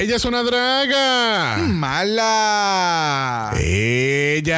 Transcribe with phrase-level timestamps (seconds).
[0.00, 1.58] Ella es una draga.
[1.58, 3.52] Mala.
[3.60, 4.48] Ella.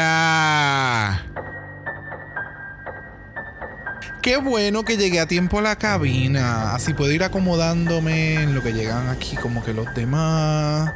[4.23, 6.77] Qué bueno que llegué a tiempo a la cabina.
[6.77, 10.93] Así puedo ir acomodándome en lo que llegan aquí como que los demás.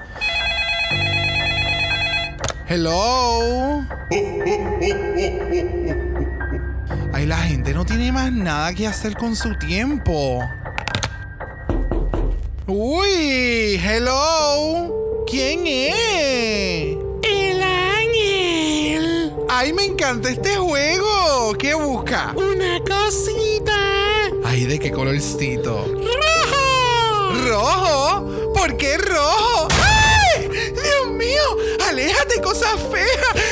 [2.69, 3.85] Hello.
[7.13, 10.49] Ay, la gente no tiene más nada que hacer con su tiempo.
[12.69, 15.25] Uy, hello.
[15.25, 16.97] ¿Quién es?
[17.23, 19.33] El ángel.
[19.49, 21.55] Ay, me encanta este juego.
[21.61, 22.35] ¿Qué busca?
[22.35, 24.33] Una cosita.
[24.45, 25.87] Ay, ¿de qué colorcito?
[25.95, 27.47] ¡Rojo!
[27.47, 28.53] ¿Rojo?
[28.53, 29.69] ¿Por qué rojo?
[29.71, 30.49] ¡Ay!
[30.49, 31.43] ¡Dios mío!
[31.89, 33.45] ¡Aléjate, cosa fea!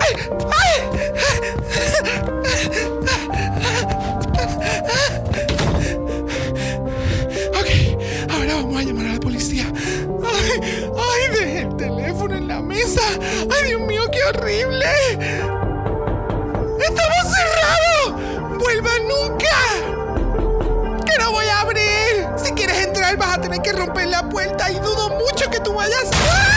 [0.00, 0.16] ¡Ay!
[0.50, 0.89] ¡Ay!
[12.70, 13.02] Mesa.
[13.50, 14.86] ¡Ay, Dios mío, qué horrible!
[16.78, 18.58] ¡Estamos cerrados!
[18.58, 19.56] ¡Vuelva nunca!
[21.04, 22.28] ¡Que no voy a abrir!
[22.36, 25.74] Si quieres entrar vas a tener que romper la puerta y dudo mucho que tú
[25.74, 26.08] vayas.
[26.14, 26.49] ¡Ah!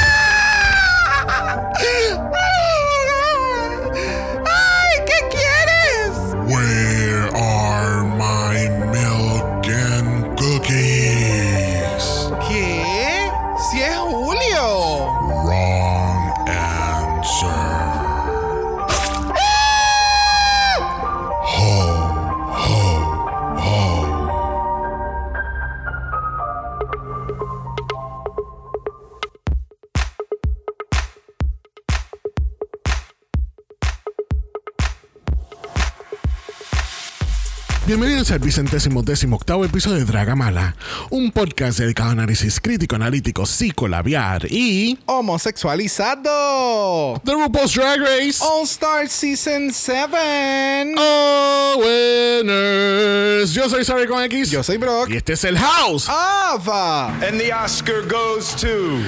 [38.24, 40.78] Bienvenidos al vicentésimo décimo octavo episodio de Dragamala,
[41.10, 47.20] un podcast dedicado a análisis crítico, analítico, psicolabiar y Homosexualizado.
[47.26, 48.42] The RuPaul's Drag Race.
[48.42, 50.96] All Star Season 7.
[50.98, 53.54] Oh, winners.
[53.54, 54.52] Yo soy Sorry con X.
[54.52, 55.10] Yo soy Brock.
[55.10, 56.08] Y este es el House.
[56.08, 57.10] Ava.
[57.28, 59.02] And the Oscar goes to.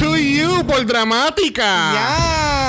[0.00, 1.92] To you por dramática.
[1.92, 2.61] Yes.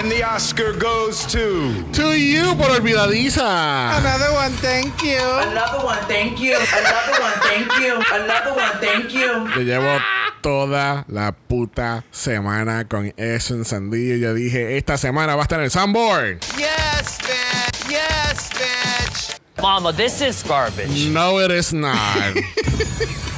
[0.00, 1.84] And the Oscar goes to.
[1.92, 3.98] To you por olvidadiza.
[3.98, 5.20] Another one, thank you.
[5.20, 6.56] Another one, thank you.
[6.56, 8.00] Another one, thank you.
[8.10, 9.28] Another one, thank you.
[9.54, 10.00] Yo llevo
[10.40, 14.16] toda la puta semana con eso encendido.
[14.16, 16.40] Yo dije, esta semana va a estar en el Soundboard.
[16.56, 17.90] Yes, bitch.
[17.90, 19.38] Yes, bitch.
[19.60, 21.10] Mama, this is garbage.
[21.10, 21.98] No, it is not.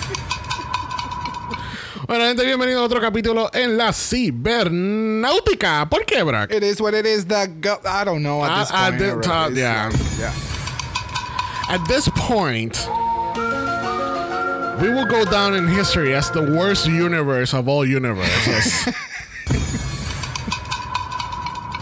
[2.06, 5.86] bueno, gente, bienvenido a otro capítulo en la cibernáutica.
[5.88, 6.52] ¿Por qué, Brack?
[6.52, 7.26] It is what it is.
[7.26, 9.26] The go- I don't know at this point.
[9.26, 9.60] already.
[9.60, 10.32] It's yeah.
[11.68, 12.88] At this point,
[14.80, 18.88] we will go down in history as the worst universe of all universes.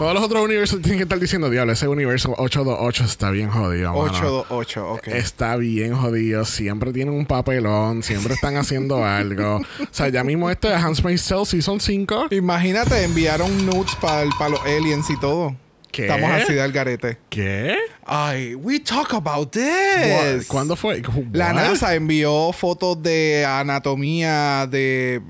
[0.01, 3.89] Todos los otros universos tienen que estar diciendo, diablo, ese universo 828 está bien jodido.
[3.93, 4.01] mano.
[4.05, 5.07] 828, ok.
[5.09, 9.57] Está bien jodido, siempre tienen un papelón, siempre están haciendo algo.
[9.57, 12.29] O sea, ya mismo esto de Handmaid's Tale Season 5.
[12.31, 15.55] Imagínate, enviaron nudes para los aliens y todo.
[15.91, 16.07] ¿Qué?
[16.07, 17.19] Estamos así del garete.
[17.29, 17.77] ¿Qué?
[18.03, 20.37] Ay, we talk about What?
[20.39, 20.47] this.
[20.47, 21.03] ¿Cuándo fue?
[21.31, 21.53] La What?
[21.53, 25.21] NASA envió fotos de anatomía de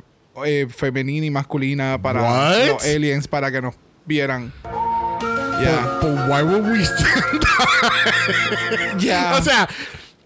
[0.45, 2.67] eh, femenina y masculina para What?
[2.69, 3.75] los aliens para que nos
[4.05, 4.51] vieran.
[5.61, 5.99] Ya.
[6.01, 7.43] But why would we stand
[9.01, 9.35] Ya.
[9.37, 9.67] O sea,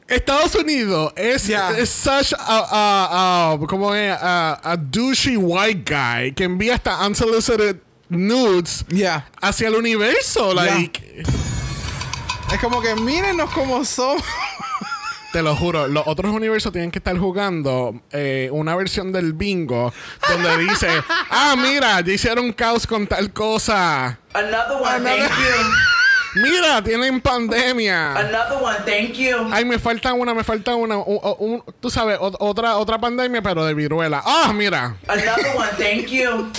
[0.08, 1.72] Estados Unidos es, Yeah.
[1.78, 4.16] es such a, a, a- ¿cómo es?
[4.22, 7.78] A, a douchey white guy que envía hasta unsolicited
[8.10, 9.28] nudes Ya.
[9.42, 10.54] hacia el universo.
[10.54, 10.64] Yeah.
[10.76, 11.24] Like,
[12.54, 14.24] Es como que mírenos como somos.
[15.36, 19.92] Te lo juro, los otros universos tienen que estar jugando eh, una versión del bingo
[20.30, 20.88] donde dice,
[21.30, 24.18] ah, mira, ya hicieron caos con tal cosa.
[24.34, 25.66] Another one, thank you.
[26.42, 28.14] Mira, tienen pandemia.
[28.14, 29.50] Another one, thank you.
[29.52, 30.98] Ay, me falta una, me falta una.
[30.98, 34.22] un- un- tú sabes, ot- otra, otra pandemia, pero de viruela.
[34.26, 34.96] Ah, mira.
[35.08, 36.50] Another one, thank you.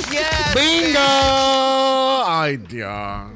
[0.54, 2.24] ¡Bingo!
[2.26, 3.32] Ay, Dios.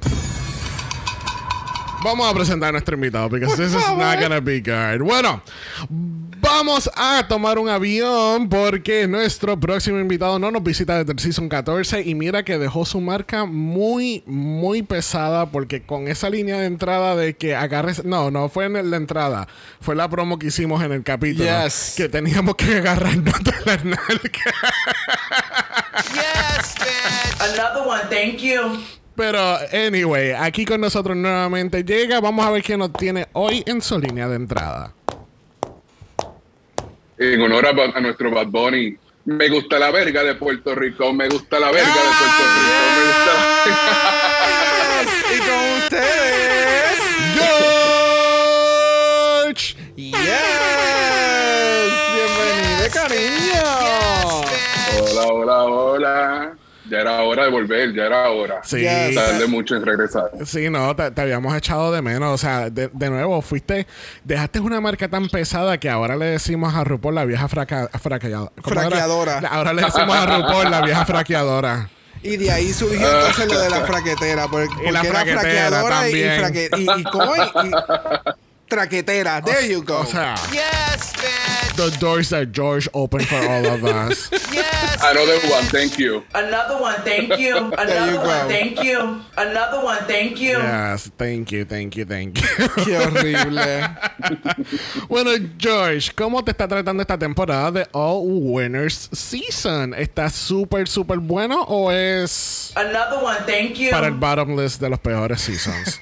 [2.03, 5.05] Vamos a presentar a nuestro invitado, porque this is not gonna be good.
[5.05, 5.43] Bueno,
[6.41, 11.49] vamos a tomar un avión porque nuestro próximo invitado no nos visita desde el Season
[11.49, 16.67] 14 y mira que dejó su marca muy, muy pesada porque con esa línea de
[16.67, 18.05] entrada de que agarres...
[18.05, 19.47] No, no fue en la entrada,
[19.81, 21.45] fue la promo que hicimos en el capítulo.
[21.65, 21.95] Yes.
[21.97, 24.33] Que teníamos que agarrarnos de las nalgas.
[26.15, 27.41] Yes, bitch.
[27.41, 29.00] Another one, thank you.
[29.21, 32.21] Pero, anyway, aquí con nosotros nuevamente llega.
[32.21, 34.95] Vamos a ver quién nos tiene hoy en su línea de entrada.
[37.19, 38.97] en honor a, nuestro Bad Bunny.
[39.27, 43.07] Me gusta la verga de Puerto Rico, me gusta la verga de Puerto Rico, me
[43.09, 44.30] gusta la...
[56.91, 58.61] Ya era hora de volver, ya era hora.
[58.65, 58.79] Sí.
[58.81, 59.15] Yes.
[59.15, 60.31] Tarde mucho en regresar.
[60.45, 62.35] Sí, no, te, te habíamos echado de menos.
[62.35, 63.87] O sea, de, de nuevo, fuiste,
[64.25, 67.89] dejaste una marca tan pesada que ahora le decimos a RuPaul la vieja fraca.
[68.01, 69.39] Fraqueadora.
[69.51, 71.89] Ahora le decimos a RuPaul la vieja fraqueadora.
[72.23, 74.47] Y de ahí surgió entonces lo de la fraquetera.
[74.49, 76.41] Porque, Y la era fraqueadora y, y, también.
[76.41, 77.35] fraque- y, y ¿cómo?
[77.37, 79.43] Y- traquetera.
[79.45, 79.99] There you go.
[80.01, 80.35] O sea,
[81.77, 84.31] the doors that George opened for all of us.
[85.03, 86.23] Another one, thank you.
[86.35, 87.57] Another one, thank you.
[87.57, 88.27] Another go.
[88.29, 89.21] one, thank you.
[89.37, 90.59] Another one, thank you.
[90.59, 92.69] Yes, thank you, thank you, thank you.
[92.85, 93.89] Qué horrible.
[95.09, 99.95] Bueno, George, ¿cómo te está tratando esta temporada de All Winners Season?
[99.95, 103.91] ¿Está súper, súper bueno o es Another one, thank you.
[103.91, 106.01] para el bottom list de los peores seasons?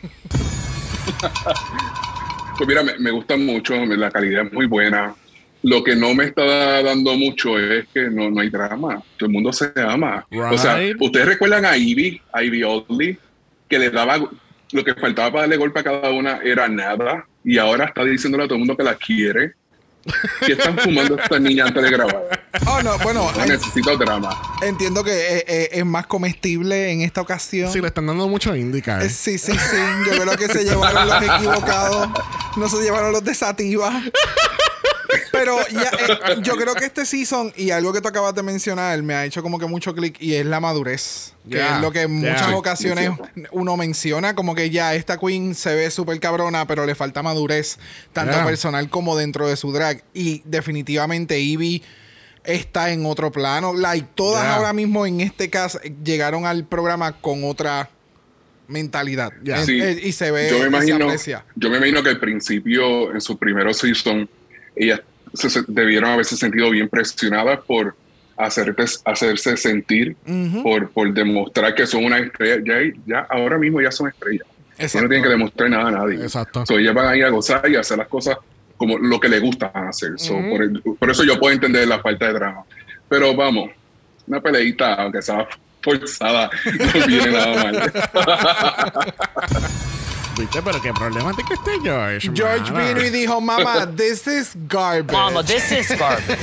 [2.58, 5.14] Pues mira, me, me gusta mucho, la calidad es muy buena.
[5.62, 9.00] Lo que no me está dando mucho es que no, no hay drama.
[9.16, 10.26] Todo el mundo se ama.
[10.50, 13.19] O sea, ustedes recuerdan a Ivy, a Ivy Oddly,
[13.69, 14.19] que le daba
[14.72, 17.26] lo que faltaba para darle golpe a cada una era nada.
[17.44, 19.54] Y ahora está diciéndole a todo el mundo que la quiere.
[20.46, 22.46] ¿Qué están fumando estas niñas antes de grabar?
[22.66, 24.31] Oh, no, bueno, No necesito drama.
[24.62, 27.70] entiendo que eh, eh, es más comestible en esta ocasión.
[27.72, 29.02] Sí, le están dando mucho indica.
[29.02, 29.10] Eh, ¿eh?
[29.10, 29.76] Sí, sí, sí.
[30.06, 32.08] Yo creo que se llevaron los equivocados.
[32.56, 34.02] No se llevaron los de Sativa.
[35.32, 39.02] Pero ya, eh, yo creo que este season y algo que tú acabas de mencionar
[39.02, 41.34] me ha hecho como que mucho clic y es la madurez.
[41.49, 42.32] Que Yeah, es lo que en yeah.
[42.32, 43.10] muchas ocasiones
[43.52, 47.78] uno menciona, como que ya esta queen se ve súper cabrona, pero le falta madurez,
[48.12, 48.44] tanto Yeah.
[48.44, 50.05] personal como dentro de su drag.
[50.12, 51.82] Y definitivamente Ivy
[52.44, 53.72] está en otro plano.
[53.75, 54.56] Like, todas Yeah.
[54.56, 57.88] ahora mismo en este caso eh, llegaron al programa con otra
[58.66, 59.32] mentalidad.
[59.43, 59.62] Yeah.
[59.62, 59.81] Eh, Sí.
[60.08, 61.44] y se ve yo me y se imagino, aprecia.
[61.56, 64.28] yo me imagino que al principio, en su primer season,
[64.78, 65.00] ellas
[65.34, 67.94] se, debieron haberse sentido bien presionadas por
[68.36, 70.16] hacerte, hacerse sentir,
[70.62, 72.62] por, por demostrar que son una estrella.
[72.64, 74.46] Ya, ya ahora mismo ya son estrellas.
[74.78, 75.02] Exacto.
[75.02, 76.22] no tienen que demostrar nada a nadie.
[76.22, 76.64] Exacto.
[76.66, 78.36] So, ellas van a ir a gozar y a hacer las cosas
[78.76, 80.12] como lo que les gusta hacer.
[80.19, 82.62] So, por, el- por eso yo puedo entender la falta de drama.
[83.08, 83.70] Pero vamos,
[84.28, 85.48] una peleita, aunque sea
[85.82, 86.48] forzada,
[86.94, 87.92] no viene nada mal.
[90.46, 92.31] Pero qué problemático este George.
[92.35, 92.88] George mano.
[92.88, 95.12] vino y dijo, mamá, this is garbage.
[95.12, 96.38] Mama, this is garbage.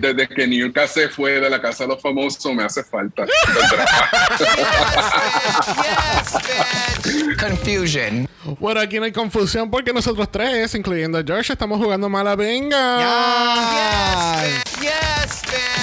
[0.00, 3.24] desde que Newcastle se fue de la casa de los famosos me hace falta.
[7.38, 8.28] Confusion.
[8.58, 14.40] Bueno, aquí no hay confusión porque nosotros tres, incluyendo a George, estamos jugando mala venga.
[14.40, 14.50] Ay.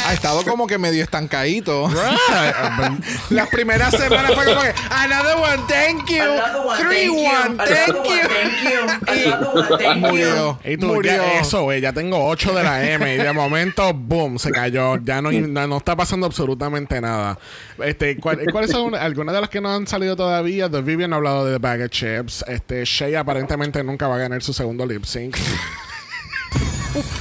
[0.05, 1.87] Ha estado como que medio estancadito.
[1.87, 2.99] Right.
[3.29, 6.18] Las primeras semanas fue como que, another one, thank you.
[6.21, 7.23] One, Three thank you.
[7.25, 8.13] one, thank you.
[9.19, 9.79] you.
[9.79, 9.95] You.
[9.95, 10.59] Murió.
[10.63, 11.11] Y tú, Murió.
[11.11, 14.97] ya eso, güey, ya tengo 8 de la M y de momento, boom, se cayó.
[15.03, 17.37] Ya no, no, no está pasando absolutamente nada.
[17.83, 20.69] Este, ¿cuál- ¿Cuáles son algunas de las que no han salido todavía?
[20.69, 22.45] The Vivian ha hablado de The Bag of Chips.
[22.47, 25.35] Este, Shea aparentemente nunca va a ganar su segundo lip sync.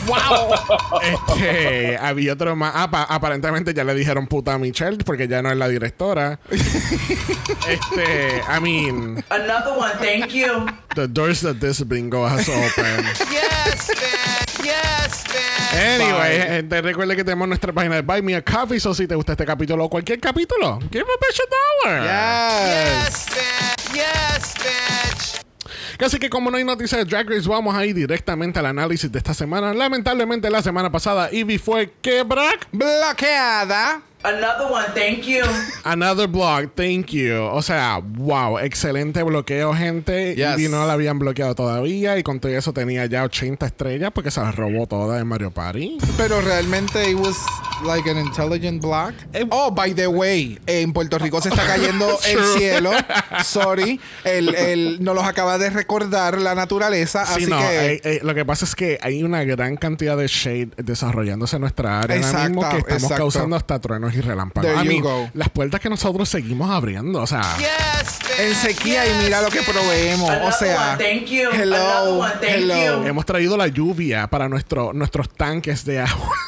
[0.07, 0.55] ¡Wow!
[1.03, 2.73] Este, había otro más.
[2.75, 6.39] Ah, pa- aparentemente ya le dijeron puta a Michelle porque ya no es la directora.
[6.51, 10.67] este, I mean, Another one, thank you.
[10.95, 13.07] the doors that this bingo has opened.
[15.75, 18.81] Anyway, gente, recuerde que tenemos nuestra página de Buy Me a Coffee.
[18.81, 21.45] So, si te gusta este capítulo o cualquier capítulo, give a bitch a
[21.87, 22.03] dollar.
[23.05, 23.27] Yes.
[26.05, 29.11] Así que, como no hay noticias de Drag Race, vamos a ir directamente al análisis
[29.11, 29.75] de esta semana.
[29.75, 32.51] Lamentablemente, la semana pasada, Ivy fue quebra.
[32.73, 34.03] Bloqueada.
[34.25, 35.45] Another one, thank you.
[35.85, 37.37] Another blog, thank you.
[37.53, 40.35] O sea, wow, excelente bloqueo, gente.
[40.35, 40.59] Yes.
[40.59, 44.31] Ivy no la habían bloqueado todavía y con todo eso tenía ya 80 estrellas porque
[44.33, 45.99] se las robó todas en Mario Party.
[46.17, 47.37] Pero realmente it was
[47.85, 49.15] like an intelligent block.
[49.51, 52.91] Oh, by the way, en Puerto Rico se está cayendo el cielo.
[53.45, 54.01] Sorry.
[54.25, 57.25] El, el, nos los acaba de recordar la naturaleza.
[57.25, 57.93] Sí, así no, que.
[57.95, 61.61] eh, eh, lo que pasa es que hay una gran cantidad de shade desarrollándose en
[61.61, 63.17] nuestra área ahora Exacto, mismo que estamos exacto.
[63.23, 64.71] causando hasta truenos y relámpagos.
[64.71, 65.31] There I you mean, go.
[65.35, 67.43] las puertas que nosotros seguimos abriendo, o sea,
[68.39, 70.31] en sequía y mira lo que proveemos.
[70.43, 71.49] O sea, one, thank you.
[71.53, 73.03] hello, Another one, thank hello.
[73.03, 73.07] you.
[73.09, 76.31] hemos traído la lluvia para nuestro, nuestros tanques de agua.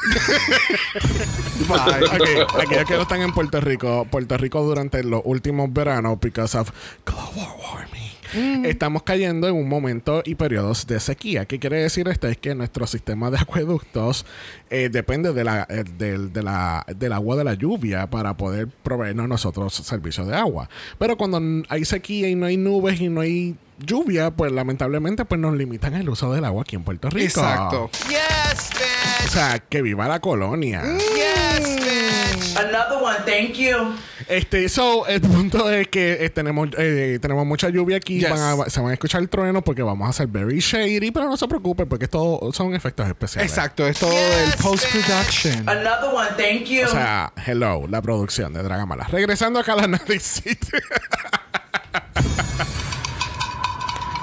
[1.71, 6.57] Ok, aquellos que no están en Puerto Rico, Puerto Rico durante los últimos veranos, because
[6.59, 6.71] of
[7.05, 8.10] global warming.
[8.35, 11.45] Estamos cayendo en un momento y periodos de sequía.
[11.47, 12.29] ¿Qué quiere decir esto?
[12.29, 14.27] Es que nuestro sistema de acueductos
[14.71, 18.69] eh, depende de la, eh, del- de la- del agua de la lluvia para poder
[18.69, 20.69] proveernos nosotros servicios de agua.
[20.99, 25.41] Pero cuando hay sequía y no hay nubes y no hay lluvia, pues lamentablemente pues
[25.41, 27.25] nos limitan el uso del agua aquí en Puerto Rico.
[27.41, 27.91] Exacto.
[28.09, 29.31] Yes, O bitch.
[29.33, 30.83] sea, que viva la colonia.
[30.85, 32.57] Yes, bitch.
[32.59, 33.95] Another one, thank you.
[34.31, 38.21] Este, so, el punto es que eh, tenemos, eh, tenemos mucha lluvia aquí.
[38.21, 38.31] Yes.
[38.31, 41.37] van a- se van a escuchar truenos porque vamos a hacer very shady, pero no
[41.37, 43.51] se preocupen porque esto son efectos especiales.
[43.51, 45.69] Exacto, es todo del post-production.
[45.69, 46.85] Another one, thank you.
[46.85, 49.05] O sea, hello, la producción de Dragamala.
[49.11, 50.57] Regresando acá al análisis.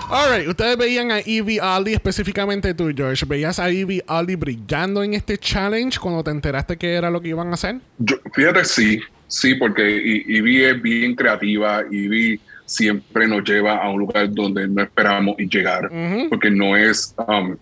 [0.09, 3.25] Alright, ustedes veían a Evie Aldi, específicamente tú, George.
[3.25, 7.27] ¿Veías a Evie Aldi brillando en este challenge cuando te enteraste que era lo que
[7.27, 7.81] iban a hacer?
[7.97, 13.99] Yo- fíjate, sí, sí, porque Ivy es bien creativa, Ivy siempre nos lleva a un
[13.99, 15.89] lugar donde no esperamos llegar,
[16.29, 17.55] porque no es um,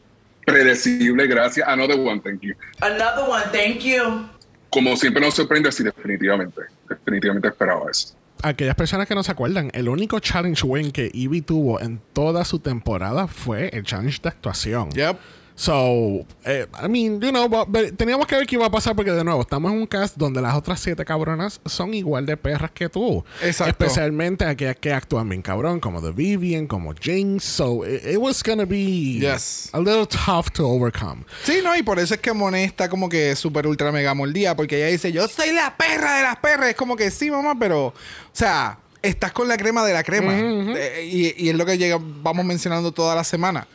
[0.45, 1.67] predecible, gracias.
[1.67, 2.53] Another one, thank you.
[2.81, 4.27] Another one, thank you.
[4.69, 8.15] Como siempre nos sorprende, sí, definitivamente, definitivamente esperaba eso.
[8.43, 12.43] Aquellas personas que no se acuerdan, el único challenge win que Evie tuvo en toda
[12.43, 14.91] su temporada fue el challenge de actuación.
[14.91, 15.17] Yep.
[15.57, 18.93] So, eh, I mean, you know, but- but teníamos que ver qué iba a pasar
[18.93, 22.35] porque de nuevo estamos en un cast donde las otras siete cabronas son igual de
[22.35, 23.23] perras que tú.
[23.41, 23.69] Exacto.
[23.85, 27.43] Especialmente aquellas que actúan bien cabrón, como The Vivian, como Jinx.
[27.45, 29.69] So, it, it was gonna be Yes.
[29.71, 31.23] a little tough to overcome.
[31.45, 34.55] Sí, no, y por eso es que Monet está como que súper ultra mega mordida,
[34.57, 36.69] porque ella dice, yo soy la perra de las perras.
[36.71, 37.93] Es como que sí, mamá, pero, o
[38.33, 40.33] sea, estás con la crema de la crema.
[40.37, 43.65] Eh, y, y es lo que llega, vamos mencionando toda la semana.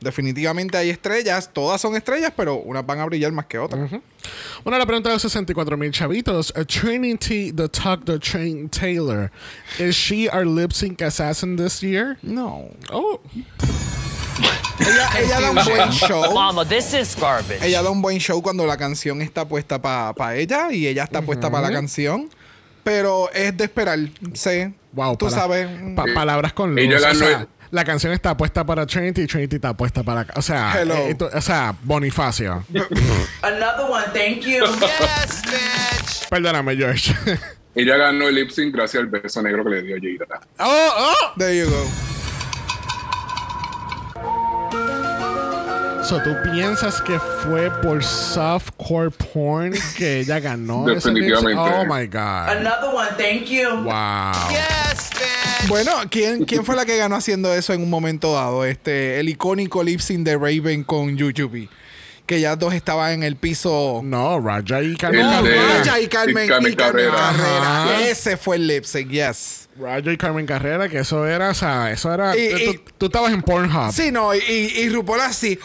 [0.00, 3.90] Definitivamente hay estrellas, todas son estrellas, pero unas van a brillar más que otras.
[4.64, 6.52] Una la pregunta de los 64 mil chavitos.
[6.56, 9.30] Uh, Trinity the Tuck the Train Taylor.
[9.78, 12.16] Is she our lip sync assassin this year?
[12.22, 12.70] No.
[12.90, 13.20] Oh.
[14.80, 16.32] Ella, ella da un buen show.
[16.34, 17.62] Mama, this is garbage.
[17.62, 21.20] Ella da un buen show cuando la canción está puesta para ella y ella está
[21.22, 22.30] puesta para la canción.
[22.82, 23.98] Pero es de esperar,
[24.32, 24.72] sé.
[24.92, 25.68] Wow, Tú sabes.
[25.94, 26.80] pa- palabras con luz.
[26.82, 30.02] ella o ganó sea, el- la canción está puesta para Trinity y Trinity está puesta
[30.02, 30.26] para.
[30.34, 30.94] O sea, Hello.
[30.94, 32.64] eh, esto- o sea, Bonifacio.
[33.42, 34.64] Another one, thank you.
[34.80, 36.28] Yes, bitch.
[36.28, 37.14] Perdóname, George.
[37.74, 40.40] Ella ganó el lip sync gracias al beso negro que le dio Jada.
[40.58, 41.38] oh, oh.
[41.38, 41.86] There you go.
[46.10, 50.84] So, ¿tú piensas que fue por softcore porn que ella ganó?
[50.84, 51.56] Definitivamente.
[51.56, 52.48] Oh my God.
[52.48, 53.68] Another one, thank you.
[53.84, 54.32] Wow.
[54.50, 55.68] Yes, bitch.
[55.68, 58.64] Bueno, ¿quién, ¿quién fue la que ganó haciendo eso en un momento dado?
[58.64, 61.68] Este, el icónico lip sync de Raven con YouTube.
[62.26, 64.00] Que ya dos estaban en el piso.
[64.02, 65.42] No, Raja y Carmen No.
[65.42, 67.34] Raja y Carmen, y Carmen y Carmen Carrera.
[67.36, 68.08] Carrera.
[68.08, 69.59] Ese fue el lip sync, yes.
[69.78, 72.36] Raja y Carmen Carrera, que eso era, o sea, eso era.
[72.36, 73.92] Y- tú, y- tú- tú estabas en Pornhub.
[73.92, 75.58] Sí, no, y, y, y RuPaul así.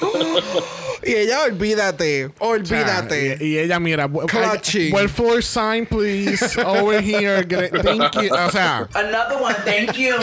[1.04, 3.38] y ella, olvídate, O sea, olvídate.
[3.42, 4.94] y, y ella, mira, Clutching.
[4.94, 7.44] well floor sign, please, over here.
[7.46, 8.34] Thank you.
[8.34, 10.16] O sea, Another one, thank you.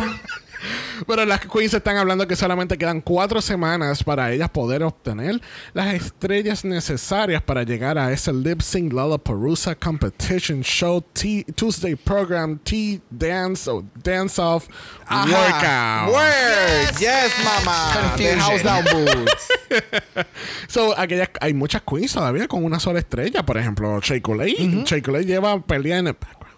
[1.06, 5.40] Pero las queens están hablando que solamente quedan cuatro semanas para ellas poder obtener
[5.74, 12.58] las estrellas necesarias para llegar a ese lip sync Lollapalooza competition show T Tuesday program
[12.58, 14.68] T dance o dance off
[15.06, 16.06] Ajá.
[16.06, 16.14] workout.
[16.14, 16.98] Word.
[17.00, 17.92] Yes, mama.
[17.92, 18.38] The Confusion.
[18.38, 19.48] house down boots.
[20.68, 23.42] So, aquellas, hay muchas queens todavía con una sola estrella.
[23.44, 24.84] Por ejemplo, Shea Coulee.
[24.86, 26.56] Shea Coulee lleva pelea en el background.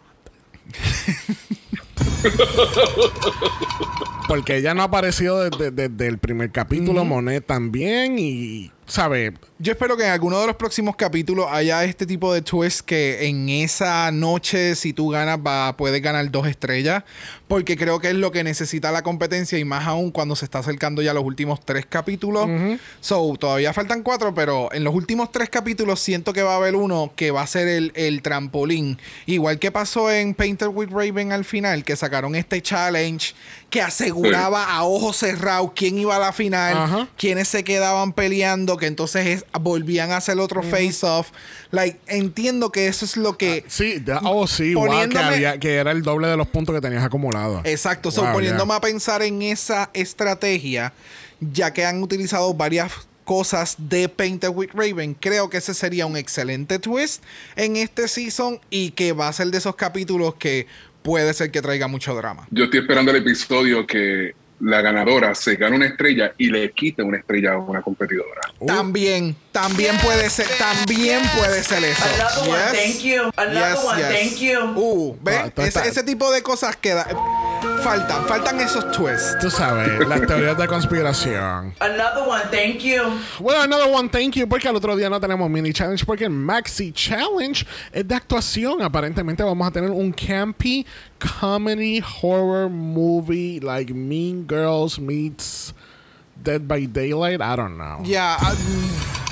[4.28, 7.04] Porque ella no ha aparecido desde, desde el primer capítulo.
[7.04, 8.18] Monet también.
[8.18, 9.34] Y, ¿sabe?
[9.58, 13.26] Yo espero que en alguno de los próximos capítulos haya este tipo de twist que
[13.26, 17.04] en esa noche, si tú ganas, va, puedes ganar dos estrellas.
[17.46, 20.60] Porque creo que es lo que necesita la competencia y más aún cuando se está
[20.60, 22.48] acercando ya los últimos tres capítulos.
[23.00, 26.74] So, todavía faltan cuatro, pero en los últimos tres capítulos siento que va a haber
[26.74, 28.98] uno que va a ser el, el trampolín.
[29.26, 33.34] Igual que pasó en Painter with Raven al final, que sacaron este challenge
[33.68, 37.08] que aseguraba a ojos cerrados quién iba a la final, Ajá.
[37.16, 41.31] quiénes se quedaban peleando, que entonces es- volvían a hacer otro face-off.
[41.71, 43.64] Like, entiendo que eso es lo que...
[43.69, 46.75] Sí, de- oh, sí, wow, que, Poniéndome- había- que era el doble de los puntos
[46.75, 47.62] que tenías acumulados.
[47.64, 48.76] Exacto, so, Wow, poniéndome yeah.
[48.76, 50.93] a pensar en esa estrategia,
[51.40, 52.93] ya que han utilizado varias
[53.25, 57.23] cosas de Painter with Raven, creo que ese sería un excelente twist
[57.57, 60.66] en este season y que va a ser de esos capítulos que
[61.02, 62.47] puede ser que traiga mucho drama.
[62.50, 67.02] Yo estoy esperando el episodio que la ganadora se gane una estrella y le quite
[67.02, 68.40] una estrella a una competidora.
[68.58, 68.66] Uh.
[68.66, 72.02] También, también puede ser, también puede ser eso.
[72.04, 72.73] Another one, Yes.
[72.73, 73.23] thank you.
[73.37, 74.08] Another Yes, one, yes.
[74.20, 74.61] thank you.
[74.76, 75.76] Uh, ¿ves?
[75.76, 77.06] Ah, ese tipo de cosas queda.
[77.84, 79.38] Faltan, faltan esos twists.
[79.40, 81.74] Tú sabes, las teorías de conspiración.
[81.80, 83.02] Another one, thank you.
[83.38, 86.30] Well, another one, thank you, porque al otro día no tenemos mini challenge, porque el
[86.30, 88.80] Maxi Challenge es de actuación.
[88.80, 90.86] Aparentemente vamos a tener un campy
[91.18, 95.74] comedy horror movie like Mean Girls meets
[96.42, 97.42] Dead by Daylight.
[97.42, 98.00] I don't know.
[98.02, 99.24] Yeah, um,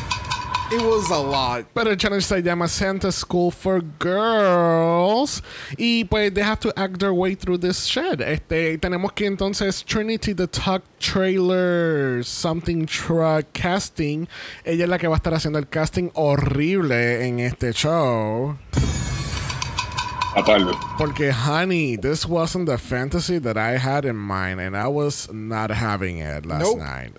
[0.73, 1.67] it was a lot.
[1.75, 5.43] Pero el challenge se llama Santa School for Girls.
[5.77, 8.21] Y pues they have to act their way through this shed.
[8.21, 14.29] Este, tenemos que entonces Trinity the Tuck Trailer Something Truck Casting.
[14.65, 18.57] Ella es la que va a estar haciendo el casting horrible en este show.
[20.35, 20.73] Aparte.
[20.97, 25.71] Porque, honey, this wasn't the fantasy that I had in mind, and I was not
[25.71, 26.79] having it last Nope.
[26.79, 27.13] night.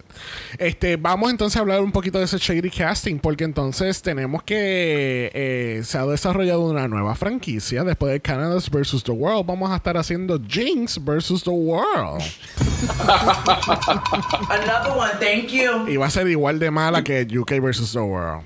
[0.58, 5.30] Este, vamos entonces a hablar un poquito de ese shady casting, porque entonces tenemos que
[5.34, 9.04] eh, se ha desarrollado una nueva franquicia después de Canada's vs.
[9.04, 9.46] The World.
[9.46, 11.44] Vamos a estar haciendo Jinx vs.
[11.44, 12.24] The World.
[14.50, 15.88] Another one, thank you.
[15.88, 17.92] Y va a ser igual de mala que UK vs.
[17.94, 18.44] The World.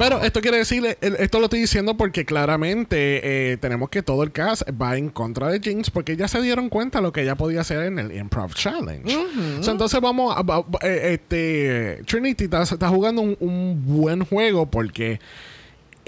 [0.00, 4.32] Pero esto quiere decir, esto lo estoy diciendo porque claramente eh, tenemos que todo el
[4.32, 7.60] cast va en contra de Jinx porque ya se dieron cuenta lo que ella podía
[7.60, 9.12] hacer en el Improv Challenge.
[9.60, 15.20] So, entonces vamos a, eh, este Trinity está, está jugando un, un buen juego porque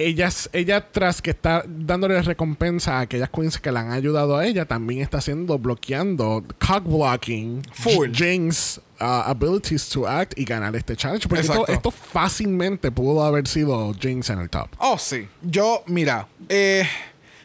[0.06, 4.46] ellas, ella tras que está dándole recompensa a aquellas queens que le han ayudado a
[4.46, 8.10] ella, también está haciendo bloqueando, cock blocking, Full.
[8.12, 11.28] Jinx uh, abilities to act y ganar este challenge.
[11.28, 14.68] Porque esto, esto fácilmente pudo haber sido Jinx en el top.
[14.78, 15.28] Oh, sí.
[15.42, 16.86] Yo, mira, eh,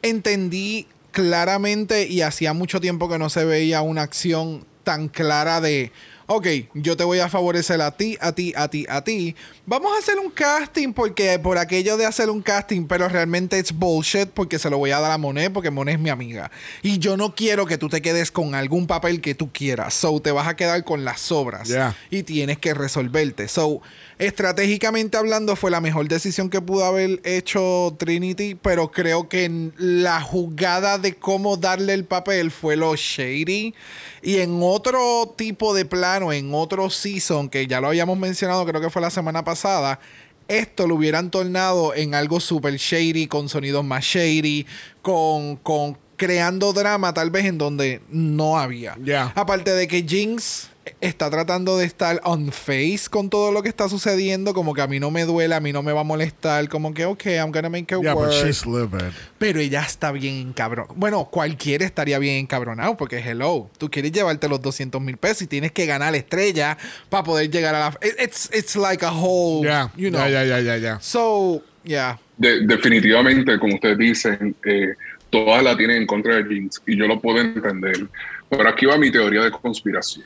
[0.01, 5.91] entendí claramente y hacía mucho tiempo que no se veía una acción tan clara de,
[6.27, 9.35] ok, yo te voy a favorecer a ti, a ti, a ti, a ti.
[9.65, 13.71] Vamos a hacer un casting porque por aquello de hacer un casting, pero realmente es
[13.71, 16.51] bullshit porque se lo voy a dar a Monet porque Monet es mi amiga.
[16.81, 19.93] Y yo no quiero que tú te quedes con algún papel que tú quieras.
[19.93, 21.67] So, te vas a quedar con las sobras.
[21.69, 21.95] Yeah.
[22.09, 23.47] Y tienes que resolverte.
[23.47, 23.81] So,
[24.19, 29.73] estratégicamente hablando, fue la mejor decisión que pudo haber hecho Trinity, pero creo que en
[29.77, 33.73] la jugada de cómo darle el papel fue lo shady.
[34.21, 38.81] Y en otro tipo de plano, en otro season, que ya lo habíamos mencionado, creo
[38.81, 39.99] que fue la semana pasada.
[40.47, 44.65] Esto lo hubieran tornado en algo super shady, con sonidos más shady,
[45.01, 48.95] con, con creando drama tal vez en donde no había.
[48.95, 49.31] Yeah.
[49.35, 50.69] Aparte de que Jinx
[51.01, 54.87] está tratando de estar on face con todo lo que está sucediendo, como que a
[54.87, 57.51] mí no me duele, a mí no me va a molestar, como que, ok, I'm
[57.51, 58.31] gonna make it Yeah, but work.
[58.33, 59.11] she's livid.
[59.37, 60.93] Pero ella está bien encabronada.
[60.95, 65.47] Bueno, cualquiera estaría bien encabronado porque, hello, tú quieres llevarte los 200 mil pesos y
[65.47, 66.77] tienes que ganar la estrella
[67.09, 67.87] para poder llegar a la...
[68.01, 70.19] It- It's, it's like a whole, Yeah, you know.
[70.27, 70.97] yeah, yeah, yeah, yeah.
[70.99, 72.19] So, yeah.
[72.37, 74.93] De- definitivamente, como ustedes dicen, eh,
[75.29, 78.07] todas la tienen en contra de Jinx y yo lo puedo entender.
[78.49, 80.25] Pero aquí va mi teoría de conspiración.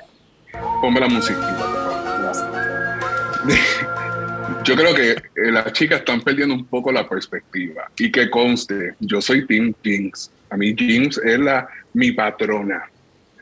[0.82, 2.22] Ponme la musiquita, por favor.
[2.22, 2.48] Gracias.
[4.64, 7.90] Yo creo que eh, las chicas están perdiendo un poco la perspectiva.
[7.98, 10.30] Y que conste, yo soy Team Jinx.
[10.50, 12.84] A mí Jinx es la, mi patrona.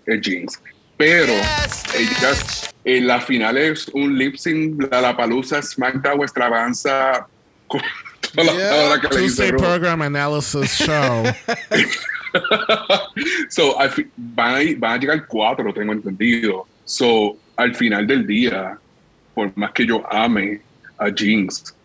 [0.06, 0.62] Es Jinx.
[0.96, 1.34] Pero
[1.98, 7.28] ellas, en la final es un lip sync, la, la palusa, SmackDown, extravaganza.
[7.68, 7.82] con
[8.36, 9.00] toda Yeah.
[9.02, 9.54] que le.
[9.54, 11.24] Program Analysis Show.
[13.50, 16.68] so, a, van a llegar cuatro, tengo entendido.
[16.90, 18.76] So, al final del día,
[19.36, 20.60] por más que yo ame
[20.98, 21.76] a Jinx,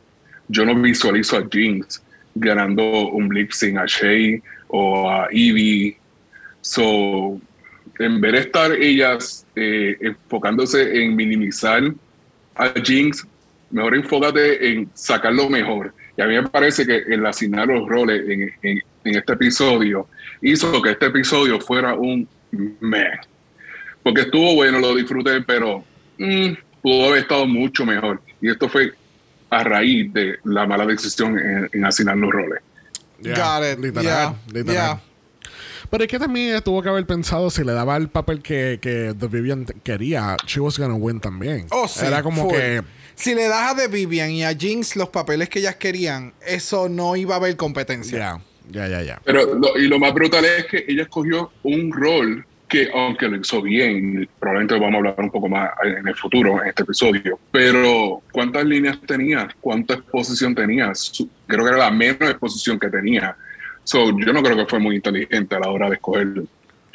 [0.48, 2.02] yo no visualizo a Jinx
[2.34, 5.98] ganando un lip sync a Shay o a Evie.
[6.62, 7.38] So,
[7.98, 11.82] en vez de estar ellas eh, enfocándose en minimizar
[12.54, 13.26] a Jinx,
[13.70, 15.92] mejor enfócate en sacar lo mejor.
[16.16, 20.08] Y a mí me parece que el asignar los roles en, en- en este episodio
[20.40, 22.26] hizo que este episodio fuera un
[22.80, 23.18] meh.
[24.04, 25.82] Porque estuvo bueno, lo disfruté, pero
[26.18, 26.50] mm,
[26.82, 28.20] pudo haber estado mucho mejor.
[28.40, 28.92] Y esto fue
[29.50, 32.60] a raíz de la mala decisión en, en asignar los roles.
[33.20, 33.78] Yeah, Got it.
[33.84, 34.74] Literal, Yeah, literal.
[34.74, 35.00] yeah.
[35.90, 39.14] Pero es que también tuvo que haber pensado si le daba el papel que, que
[39.18, 41.66] The Vivian quería, she was gonna win también.
[41.70, 42.52] Oh, sí, Era como full.
[42.52, 42.82] que.
[43.14, 46.88] Si le das a The Vivian y a Jinx los papeles que ellas querían, eso
[46.88, 48.18] no iba a haber competencia.
[48.18, 48.40] Ya,
[48.70, 49.22] ya, ya, ya.
[49.24, 53.36] Pero lo- y lo más brutal es que ella escogió un rol que, aunque lo
[53.36, 57.38] hizo bien, probablemente vamos a hablar un poco más en el futuro, en este episodio,
[57.52, 59.48] pero ¿cuántas líneas tenía?
[59.60, 60.90] ¿Cuánta exposición tenía?
[61.46, 63.36] Creo que era la menos exposición que tenía.
[63.84, 66.42] So, yo no creo que fue muy inteligente a la hora de escoger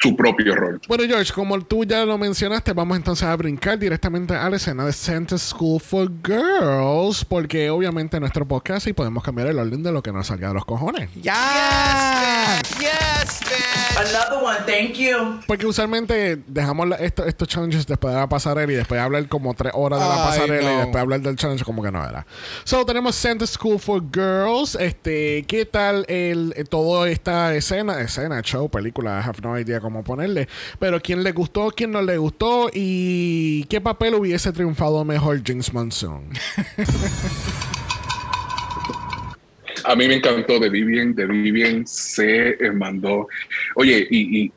[0.01, 0.79] su propio rol.
[0.87, 4.85] Bueno, George, como tú ya lo mencionaste, vamos entonces a brincar directamente a la escena
[4.85, 9.83] de Santa School for Girls, porque obviamente en nuestro podcast y podemos cambiar el orden
[9.83, 11.09] de lo que nos salga de los cojones.
[11.21, 12.59] ¡Ya!
[12.79, 13.97] Yes, bitch.
[13.97, 15.41] Another one, thank you.
[15.47, 19.53] Porque usualmente dejamos la- esto- estos challenges después de la pasarela y después hablar como
[19.53, 20.79] tres horas de la Ay, pasarela y no.
[20.81, 22.25] después hablar del challenge como que no era.
[22.63, 24.75] So, tenemos Santa School for Girls.
[24.75, 27.99] Este, ¿qué tal el, eh, toda esta escena?
[27.99, 30.47] Escena, show, película, I have no idea cómo ponerle.
[30.79, 35.73] Pero ¿quién le gustó, quién no le gustó y qué papel hubiese triunfado mejor James
[35.73, 36.29] Monsoon?
[39.85, 43.27] A mí me encantó de Vivian, de Vivian se mandó.
[43.75, 44.51] Oye, y, y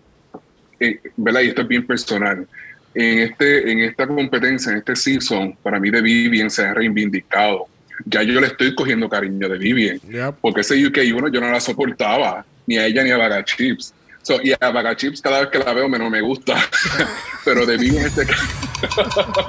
[0.83, 1.43] eh, ¿verdad?
[1.43, 2.47] Y esto es bien personal.
[2.95, 7.67] En, este, en esta competencia, en este season, para mí de Vivian se ha reivindicado.
[8.05, 10.01] Ya yo le estoy cogiendo cariño de Vivian.
[10.01, 10.35] Yep.
[10.41, 13.95] Porque ese UK1 yo no la soportaba, ni a ella ni a Baga Chips.
[14.23, 16.57] So, y a Baga Chips cada vez que la veo menos me gusta.
[17.45, 18.27] Pero de Vivian en este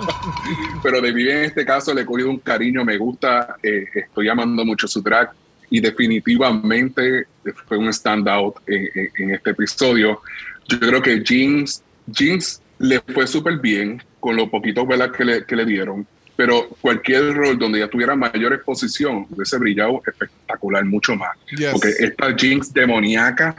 [0.84, 4.30] pero de Vivian en este caso le he cogido un cariño, me gusta, eh, estoy
[4.30, 5.32] amando mucho su drag
[5.70, 7.28] y definitivamente
[7.68, 10.22] fue un standout en, en- en este episodio.
[10.68, 15.12] Yo creo que Jeans, Jeans le fue súper bien con lo poquito ¿verdad?
[15.12, 20.02] Que, le, que le dieron, pero cualquier rol donde ya tuviera mayor exposición hubiese brillado
[20.06, 21.38] espectacular, mucho más.
[21.56, 21.72] Yes.
[21.74, 23.56] Porque esta Jinx demoníaca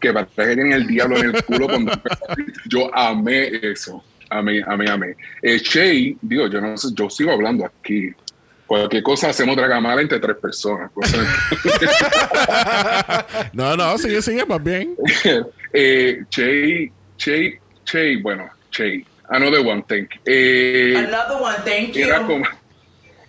[0.00, 1.92] que parece que tiene el diablo en el culo cuando
[2.66, 4.02] yo amé eso.
[4.30, 5.16] Amé, amé, amé.
[5.42, 8.12] Eh, Shay, digo, yo no sé, yo sigo hablando aquí.
[8.66, 10.90] Cualquier cosa hacemos dragamala entre tres personas.
[13.52, 14.96] No, no, sigue, sigue, más bien.
[15.72, 19.04] eh, Shay, Shay, Shay, bueno, Shay.
[19.28, 20.20] Another one, thank you.
[20.26, 22.04] Eh, Another one, thank you.
[22.04, 22.44] era como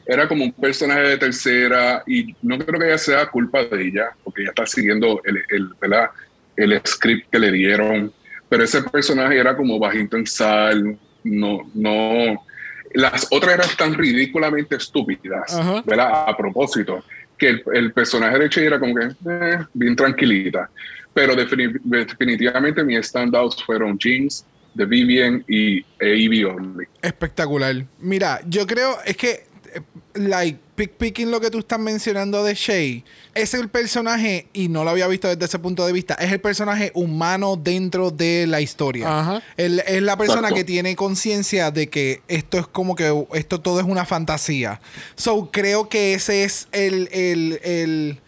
[0.05, 4.09] era como un personaje de tercera y no creo que ella sea culpa de ella
[4.23, 6.09] porque ella está siguiendo el, el, ¿verdad?
[6.55, 8.11] El script que le dieron
[8.49, 12.45] pero ese personaje era como bajito en sal no no
[12.93, 15.81] las otras eran tan ridículamente estúpidas Ajá.
[15.85, 16.25] ¿verdad?
[16.27, 17.03] a propósito
[17.37, 20.69] que el, el personaje de Che era como que eh, bien tranquilita
[21.13, 27.85] pero defini- definitivamente mis standouts fueron Jeans The Vivian y e Evie Only Espectacular.
[27.99, 29.81] Mira, yo creo, es que, eh,
[30.15, 33.03] like, pick picking lo que tú estás mencionando de Shay,
[33.35, 36.41] es el personaje, y no lo había visto desde ese punto de vista, es el
[36.41, 39.19] personaje humano dentro de la historia.
[39.19, 39.43] Ajá.
[39.57, 40.55] Él es la persona Exacto.
[40.55, 44.81] que tiene conciencia de que esto es como que esto todo es una fantasía.
[45.15, 48.19] So, creo que ese es el, el, el-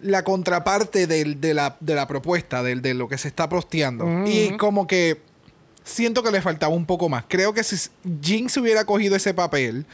[0.00, 4.26] la contraparte del- de, la, de la propuesta, del, de lo que se está posteando.
[4.26, 5.22] Y como que
[5.82, 7.24] siento que le faltaba un poco más.
[7.28, 7.76] Creo que si
[8.22, 9.86] Jinx hubiera cogido ese papel,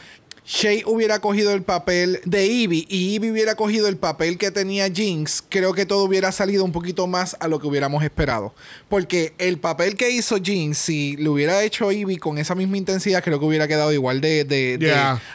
[0.53, 4.91] Shay hubiera cogido el papel de Evie y Evie hubiera cogido el papel que tenía
[4.91, 8.53] Jinx, creo que todo hubiera salido un poquito más a lo que hubiéramos esperado.
[8.89, 13.23] Porque el papel que hizo Jinx, si lo hubiera hecho Evie con esa misma intensidad,
[13.23, 14.77] creo que hubiera quedado igual de, de-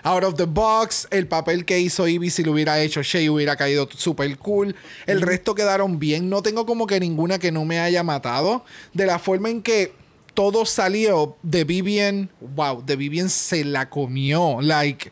[0.04, 1.08] out of the box.
[1.12, 4.75] El papel que hizo Evie, si lo hubiera hecho Shay, hubiera caído super cool.
[5.06, 6.30] El resto quedaron bien.
[6.30, 8.65] No tengo como que ninguna que no me haya matado.
[8.93, 9.93] De la forma en que
[10.36, 12.30] todo salió de Vivian.
[12.39, 14.62] Wow, de Vivian se la comió.
[14.62, 15.12] Like,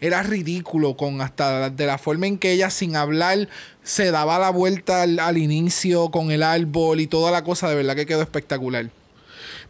[0.00, 3.48] era ridículo con hasta de la forma en que ella sin hablar
[3.82, 7.70] se daba la vuelta al, al inicio con el árbol y toda la cosa.
[7.70, 8.90] De verdad que quedó espectacular.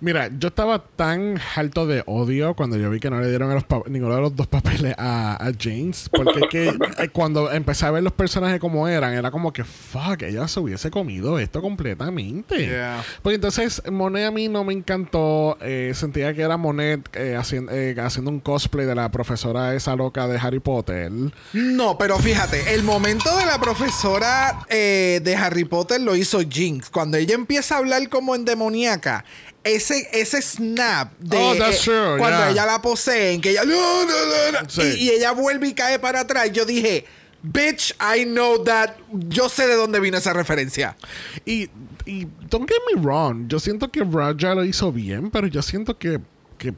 [0.04, 3.54] Mira, yo estaba tan alto de odio cuando yo vi que no le dieron a
[3.54, 6.10] los pa- ninguno de los dos papeles a, a James.
[6.12, 6.68] Porque es que
[7.02, 10.60] eh, cuando empecé a ver los personajes como eran, era como que, fuck, ella se
[10.60, 12.66] hubiese comido esto completamente.
[12.66, 13.02] Yeah.
[13.22, 15.56] Porque entonces Monet a mí no me encantó.
[15.62, 19.96] eh, sentía que era Monet eh, haciendo, eh, haciendo un cosplay de la profesora esa
[19.96, 21.10] loca de Harry Potter.
[21.54, 26.90] No, pero fíjate, el momento de la profesora de Harry Potter lo hizo Jinx.
[26.90, 29.24] Cuando ella empieza a hablar como endemoniaca,
[29.64, 32.50] ese, ese snap de Oh, that's eh, true, cuando yeah.
[32.50, 34.12] ella la poseen, que ella no, no,
[34.52, 34.82] no, no, Sí.
[34.82, 37.04] y, y ella vuelve y cae para atrás, yo dije,
[37.42, 40.96] bitch, I know that, yo sé de dónde vino esa referencia.
[41.44, 41.68] Y,
[42.06, 45.98] y don't get me wrong, yo siento que Raja lo hizo bien, pero yo siento
[45.98, 46.20] que,
[46.58, 46.74] que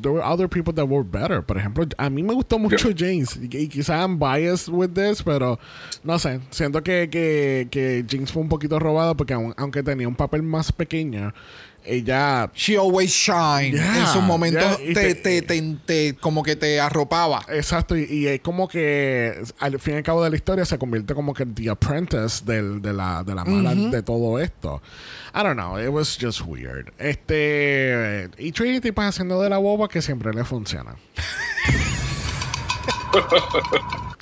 [0.00, 1.40] there were other people that were better.
[1.40, 3.36] Por ejemplo, a mí me gustó mucho James.
[3.40, 5.58] Y, y quizá I'm biased with this, pero
[6.02, 6.40] no sé.
[6.50, 10.42] Siento que, que, que James fue un poquito robado porque aun- aunque tenía un papel
[10.42, 11.32] más pequeño,
[11.84, 13.72] ella She always shine.
[13.72, 17.44] Yeah, en sus momentos yeah, te- te- te- te- como que te arropaba.
[17.48, 20.78] Exacto, y, y es como que al fin y al cabo de la historia se
[20.78, 24.82] convierte como que The Apprentice del, de la, de la mala de todo esto.
[25.34, 26.92] I don't know, it was just weird.
[26.98, 28.28] Este.
[28.38, 30.96] Y Trinity pues haciendo de la boba que siempre le funciona.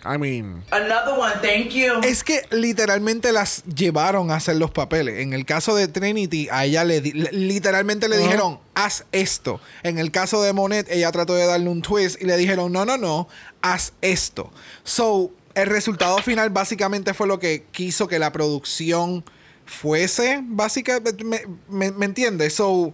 [0.05, 2.01] I mean, Another one, thank you.
[2.03, 5.21] Es que literalmente las llevaron a hacer los papeles.
[5.21, 9.61] En el caso de Trinity, a ella le di- literalmente le dijeron, haz esto.
[9.85, 12.85] En el caso de Monet, ella trató de darle un twist y le dijeron, no,
[12.85, 13.29] no, no,
[13.61, 14.51] haz esto.
[14.83, 19.25] So, el resultado final básicamente fue lo que quiso que la producción
[19.67, 20.41] fuese.
[20.43, 22.55] Básicamente, ¿me, me, me entiendes?
[22.55, 22.93] So,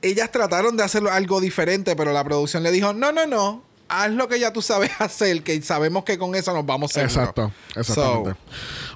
[0.00, 3.65] ellas trataron de hacerlo algo diferente, pero la producción le dijo, no, no, no.
[3.88, 7.12] Haz lo que ya tú sabes hacer, que sabemos que con eso nos vamos seguro".
[7.12, 8.30] exacto, exactamente.
[8.30, 8.36] So,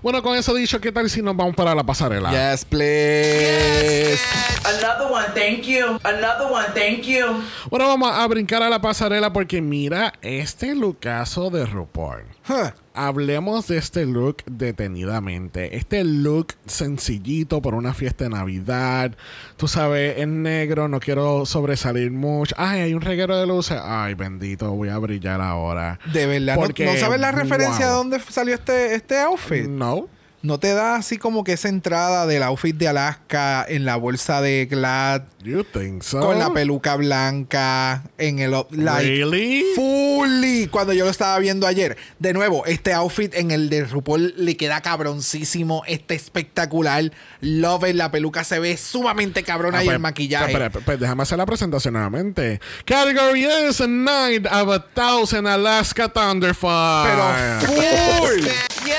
[0.03, 2.31] bueno, con eso dicho, ¿qué tal si nos vamos para la pasarela?
[2.31, 4.20] Yes, please.
[4.64, 5.98] Another one, thank you.
[6.03, 7.42] Another one, thank you.
[7.70, 12.24] Bueno, vamos a brincar a la pasarela porque mira este lookazo de RuPaul.
[12.48, 12.70] Huh.
[12.92, 15.76] Hablemos de este look detenidamente.
[15.76, 19.12] Este look sencillito por una fiesta de Navidad.
[19.57, 22.55] Tú sabes, es negro, no quiero sobresalir mucho.
[22.59, 23.79] Ay, hay un reguero de luces.
[23.83, 26.00] Ay, bendito, voy a brillar ahora.
[26.12, 29.66] De verdad, ¿no- Porque, ¿no, sabes la referencia de dónde salió este, este outfit?
[29.68, 30.09] No.
[30.42, 34.40] ¿No te da así como que esa entrada del outfit de Alaska en la bolsa
[34.40, 36.18] de Glad You think so?
[36.20, 38.55] con la peluca blanca en el...
[38.55, 39.64] up- Like, Really?
[39.76, 41.98] Fully, cuando yo lo estaba viendo ayer.
[42.18, 45.83] De nuevo, este outfit en el de RuPaul le queda cabroncísimo.
[45.87, 47.12] Este espectacular.
[47.42, 47.96] Love it.
[47.96, 50.46] La peluca se ve sumamente cabrona Ah, y pues, el maquillaje.
[50.46, 52.61] Espera, espera, pues déjame hacer la presentación nuevamente.
[52.87, 57.11] Category is a Night of a Thousand Alaska Thunderfire.
[57.11, 58.40] Pero full.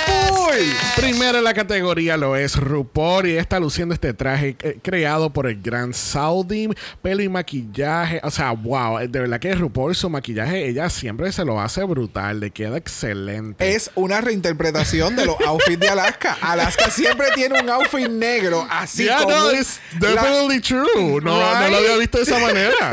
[0.06, 0.72] Full.
[0.98, 5.62] Primero en la categoría lo es RuPaul y está luciendo este traje creado por el
[5.62, 6.70] gran Saudi,
[7.02, 8.20] pelo y maquillaje.
[8.24, 12.40] O sea, wow, de verdad que RuPaul su maquillaje, ella siempre se lo hace brutal,
[12.40, 13.74] le queda excelente.
[13.74, 16.38] Es una reinterpretación de los outfits de Alaska.
[16.42, 21.22] Alaska siempre tiene un outfit negro así yeah, como no, it's la- definitely true.
[21.22, 22.74] No, no lo había visto de esa manera.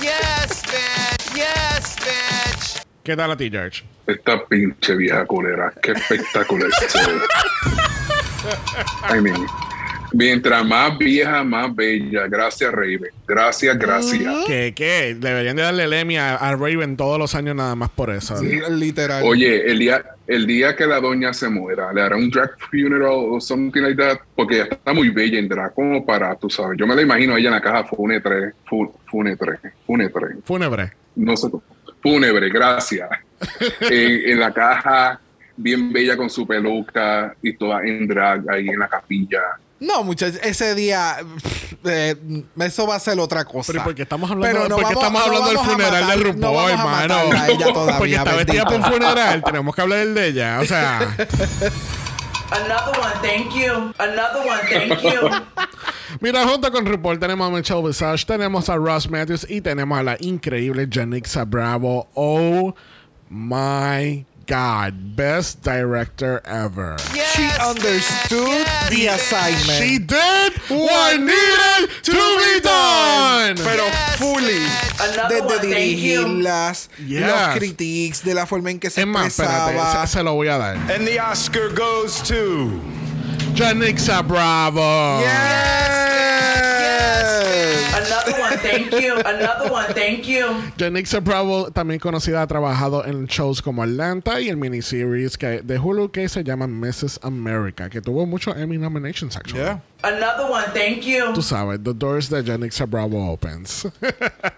[0.00, 1.34] Yes, bitch.
[1.34, 2.47] Yes, bitch.
[3.08, 3.84] ¿Qué tal a ti, George?
[4.06, 5.72] Esta pinche vieja culera.
[5.80, 6.68] Qué espectacular.
[9.10, 9.46] I mean,
[10.12, 12.26] mientras más vieja, más bella.
[12.26, 13.08] Gracias, Raven.
[13.26, 14.44] Gracias, gracias.
[14.46, 15.16] ¿Qué, qué?
[15.18, 18.34] Deberían de darle el Emmy a, a Raven todos los años nada más por eso.
[18.42, 19.22] Literal.
[19.24, 23.12] Oye, el día, el día que la doña se muera, le hará un drag funeral
[23.14, 26.76] o something like that, porque ella está muy bella en drag, como para, tú sabes.
[26.78, 30.92] Yo me la imagino a ella en la caja fúnebre, fúnebre, fúnebre, Fúnebre.
[31.16, 31.62] no sé, cómo.
[32.02, 33.08] Fúnebre, gracias.
[33.80, 35.20] en, en la caja,
[35.56, 39.40] bien bella con su peluca y toda en drag ahí en la capilla.
[39.80, 42.16] No, muchachos, ese día pff, eh,
[42.62, 43.72] eso va a ser otra cosa.
[43.72, 46.02] Pero porque estamos hablando, Pero no porque vamos- estamos no hablando del vamos a funeral
[46.02, 47.14] matar- de no RuPaul, vamos a hermano.
[47.28, 50.58] matarla a ella todavía, porque está vestida para un funeral, tenemos que hablar de ella.
[50.60, 51.16] O sea,
[52.50, 53.92] Another one, thank you.
[53.98, 55.28] Another one, thank you.
[56.20, 60.02] mira, junto con RuPaul tenemos a Michelle Visage, tenemos a Ross Matthews y tenemos a
[60.02, 62.08] la increíble Janixa Bravo.
[62.14, 62.74] Oh
[63.28, 66.96] my God, best director ever.
[67.14, 69.78] Yes, She understood Yes, the assignment.
[69.78, 73.56] She did what needed to be done.
[73.56, 74.64] Pero Yes, fully.
[75.12, 77.20] Another Desde dirigirlas, Yes.
[77.28, 80.06] los critiques, de la forma en que se Es más, espérate, expresaba.
[80.06, 80.76] se, se lo voy a dar.
[80.90, 82.80] And the Oscar goes to.
[83.58, 85.18] Janixa Bravo.
[85.18, 85.58] Yes.
[87.92, 89.18] Another one, thank you.
[89.18, 90.46] Another one, thank you.
[90.76, 95.76] Janixa Bravo, también conocida, ha trabajado en shows como Atlanta y el miniseries que, de
[95.76, 97.18] Hulu que se llama Mrs.
[97.24, 99.64] America, que tuvo muchos Emmy nominations, actually.
[99.64, 99.82] Yeah.
[100.04, 101.32] Another one, thank you.
[101.34, 103.88] Tú sabes, The Doors de Janixa Bravo Opens.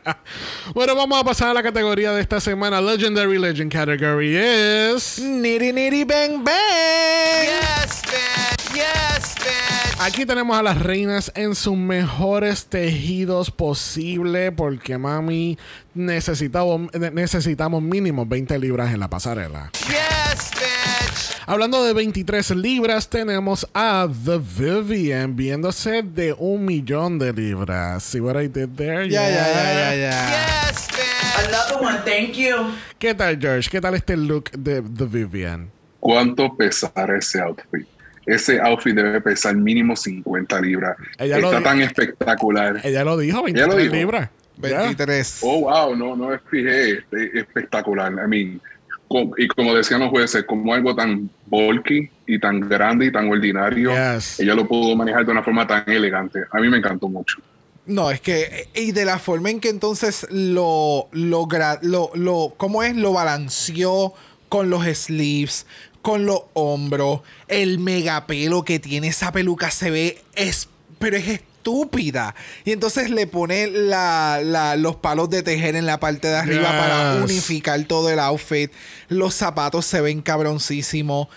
[0.75, 2.83] bueno, vamos a pasar a la categoría de esta semana.
[2.83, 5.19] Legendary Legend category is...
[5.19, 7.47] Nitty nitty bang bang.
[7.47, 8.50] Yes, bitch.
[8.75, 10.01] Yes, bitch.
[10.01, 15.59] Aquí tenemos a las reinas en sus mejores tejidos posible porque mami
[15.95, 19.71] necesitamos, necesitamos mínimo 20 libras en la pasarela.
[19.89, 21.37] Yes, bitch.
[21.47, 28.05] Hablando de 23 libras, tenemos a The Vivian viéndose de un millón de libras.
[28.05, 29.09] See what I did there?
[29.09, 30.69] Ya, ya, ya, ya, ya.
[30.71, 31.49] Yes, bitch.
[31.49, 32.73] Another one, thank you.
[32.99, 33.69] ¿Qué tal, George?
[33.69, 35.71] ¿Qué tal este look de The Vivian?
[35.99, 37.87] ¿Cuánto pesará ese outfit?
[38.27, 40.97] Ese outfit debe pesar mínimo 50 libras.
[41.19, 42.81] Ella Está tan espectacular.
[42.85, 43.95] Ella lo dijo, 23 Ella lo dijo.
[43.95, 44.31] libras.
[44.59, 44.81] Ya.
[44.83, 45.39] 23.
[45.43, 46.99] Oh, wow, no, no me fijé.
[46.99, 47.05] Es
[47.35, 48.13] espectacular.
[48.13, 48.61] I mean,
[49.39, 53.91] y como decían los jueces, como algo tan bulky y tan grande y tan ordinario,
[53.91, 54.39] Yes.
[54.39, 56.41] ella lo pudo manejar de una forma tan elegante.
[56.53, 57.39] A mí me encantó mucho.
[57.87, 61.49] No, es que, y de la forma en que entonces lo, lo,
[61.83, 62.95] lo, lo, ¿cómo es?
[62.95, 64.15] Lo balanceó
[64.49, 65.67] con los sleeves,
[66.03, 72.35] con los hombros, el megapelo que tiene esa peluca se ve, es, pero es estúpida.
[72.65, 76.71] Y entonces le pone la, la- los palos de tejer en la parte de arriba
[76.71, 78.71] para unificar todo el outfit.
[79.09, 81.29] Los zapatos se ven cabroncísimos.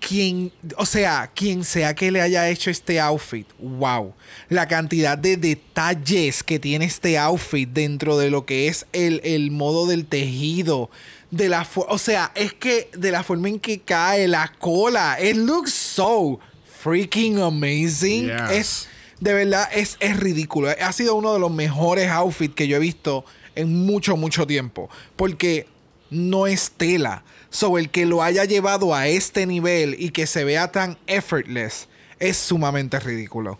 [0.00, 4.14] Quien, o sea, quien sea que le haya hecho este outfit, wow.
[4.48, 9.50] La cantidad de detalles que tiene este outfit dentro de lo que es el, el
[9.50, 10.88] modo del tejido.
[11.30, 15.36] De la o sea, es que de la forma en que cae la cola, it
[15.36, 16.40] looks so
[16.82, 18.26] freaking amazing.
[18.28, 18.50] Yes.
[18.50, 18.88] Es,
[19.20, 20.68] de verdad, es, es ridículo.
[20.80, 24.88] Ha sido uno de los mejores outfits que yo he visto en mucho, mucho tiempo.
[25.16, 25.66] Porque
[26.10, 27.24] no es tela.
[27.50, 31.88] So, el que lo haya llevado a este nivel y que se vea tan effortless
[32.18, 33.58] es sumamente ridículo.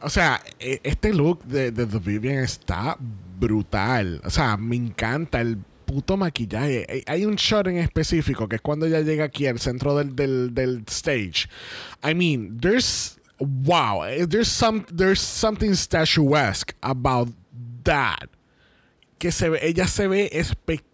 [0.00, 2.96] O sea, e- este look de, de The Vivian está
[3.38, 4.20] brutal.
[4.24, 7.04] O sea, me encanta el puto maquillaje.
[7.06, 10.54] Hay- un shot en específico que es cuando ella llega aquí al centro del, del,
[10.54, 11.48] del stage.
[12.02, 17.28] I mean, there's wow, eh, there's some there's something statuesque about
[17.84, 18.28] that.
[19.18, 20.93] Que se ve, ella se ve espectacular.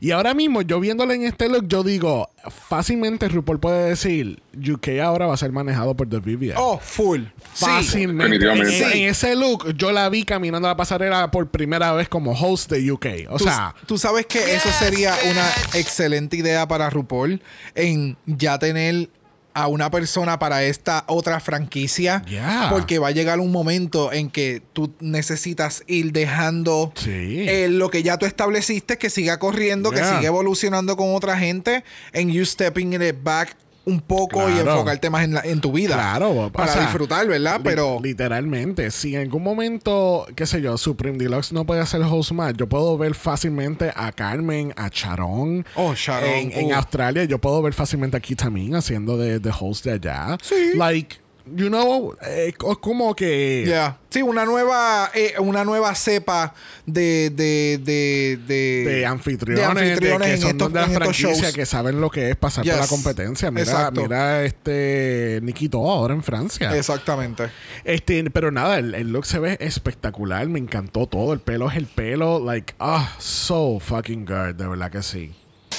[0.00, 2.30] Y ahora mismo, yo viéndola en este look, yo digo,
[2.68, 6.56] fácilmente RuPaul puede decir, UK ahora va a ser manejado por The Vivian.
[6.58, 7.22] Oh, full.
[7.54, 7.64] Sí.
[7.66, 8.38] Fácilmente.
[8.38, 8.84] Definitivamente.
[8.84, 8.98] En, Sí.
[9.02, 12.90] en ese look, yo la vi caminando la pasarela por primera vez como host de
[12.92, 13.06] UK.
[13.30, 17.42] O Tú, sea, tú sabes que eso Yes, sería una excelente idea para RuPaul
[17.74, 19.08] en ya tener
[19.54, 22.22] a una persona para esta otra franquicia.
[22.28, 22.68] Yeah.
[22.70, 27.46] Porque va a llegar un momento en que tú necesitas ir dejando Sí.
[27.48, 31.84] eh, lo que ya tú estableciste, que siga corriendo, que siga evolucionando con otra gente,
[32.12, 35.94] en you stepping it back un poco y enfocarte más en, la- en tu vida.
[35.94, 37.56] Claro, o Para sea, disfrutar, ¿verdad?
[37.58, 37.98] li- Pero.
[38.02, 42.54] literalmente, si en algún momento, qué sé yo, Supreme Deluxe no puede hacer host más,
[42.54, 45.66] yo puedo ver fácilmente a Carmen, a Charon.
[45.74, 46.72] Oh, Sharon, En, en.
[46.72, 50.38] Australia, yo puedo ver fácilmente a Kitamin haciendo de, de host de allá.
[50.42, 50.72] Sí.
[50.76, 51.16] Like,
[51.46, 53.64] you know, eh, co- como que.
[53.66, 53.98] Ya.
[54.10, 56.54] Sí, una nueva, eh, una nueva cepa
[56.86, 60.92] de, de, de, de, de anfitriones, de anfitriones que en son estos- de la en
[60.92, 61.52] estos franquicia shows.
[61.54, 63.50] que saben lo que es pasar por la competencia.
[63.50, 64.02] Mira, Exacto.
[64.02, 66.76] mira este Nikito ahora en Francia.
[66.76, 67.50] Exactamente.
[67.82, 71.76] Este, pero nada, el, el look se ve espectacular, me encantó todo, el pelo es
[71.76, 75.34] el pelo, like, ah, so fucking good, de verdad que sí.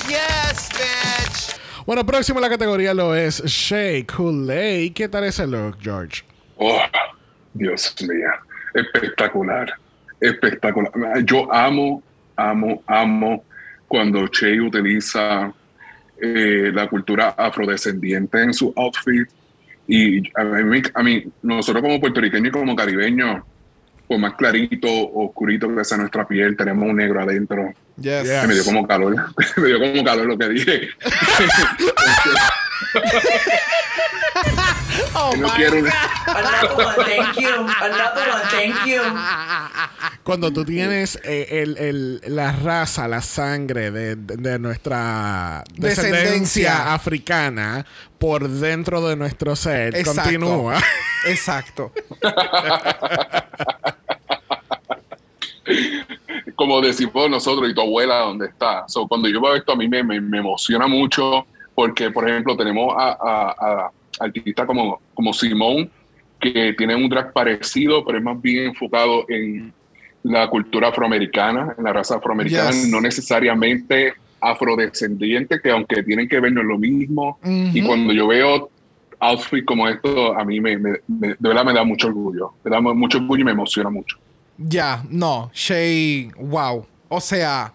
[0.10, 1.55] Yes, bitch.
[1.86, 4.90] Bueno, próximo en la categoría lo es Shea Coulee.
[4.90, 6.24] ¿Qué tal ese look, George?
[6.58, 6.82] Oh,
[7.54, 8.28] Dios mío.
[8.74, 9.72] Espectacular.
[10.20, 10.92] Espectacular.
[11.24, 12.02] Yo amo,
[12.38, 13.44] amo, amo
[13.88, 15.54] cuando Che utiliza
[16.20, 19.30] eh, la cultura afrodescendiente en su outfit.
[19.88, 23.44] Y a mí, a mí, nosotros como puertorriqueños y como caribeños,
[24.08, 27.76] por más clarito, oscurito que sea nuestra piel, tenemos un negro adentro.
[27.98, 28.26] Yes.
[28.26, 28.46] Yeah.
[28.48, 29.16] Me dio como calor.
[29.58, 30.90] Me dio como calor lo que dije.
[35.18, 35.94] Oh, no my quiero una-
[36.28, 37.48] Another one, thank you.
[37.50, 39.02] Another one, thank you.
[40.24, 46.22] Cuando tú tienes eh, el, el- la raza, la sangre de, de- de nuestra Descendencia.
[46.22, 47.86] descendencia africana
[48.20, 50.22] por dentro de nuestro ser, Exacto.
[50.22, 50.78] continúa.
[51.28, 51.92] Exacto.
[56.68, 58.86] como decimos nosotros y tu abuela dónde está.
[58.88, 62.56] So, cuando yo veo esto a mí me, me, me emociona mucho porque, por ejemplo,
[62.58, 65.90] tenemos a, a- a artistas como, como Simón
[66.40, 69.74] que tienen un drag parecido, pero es más bien enfocado en
[70.24, 72.90] la cultura afroamericana, en la raza afroamericana, Yes.
[72.90, 77.40] no necesariamente afrodescendiente, que aunque tienen que ver no es lo mismo.
[77.44, 78.70] Y cuando yo veo
[79.20, 82.52] outfits como esto, a mí me, me- me- de verdad me da mucho orgullo.
[82.64, 84.18] Me da mucho orgullo y me emociona mucho.
[84.58, 85.52] Ya, no.
[85.54, 86.86] Shay, wow.
[87.10, 87.74] O sea,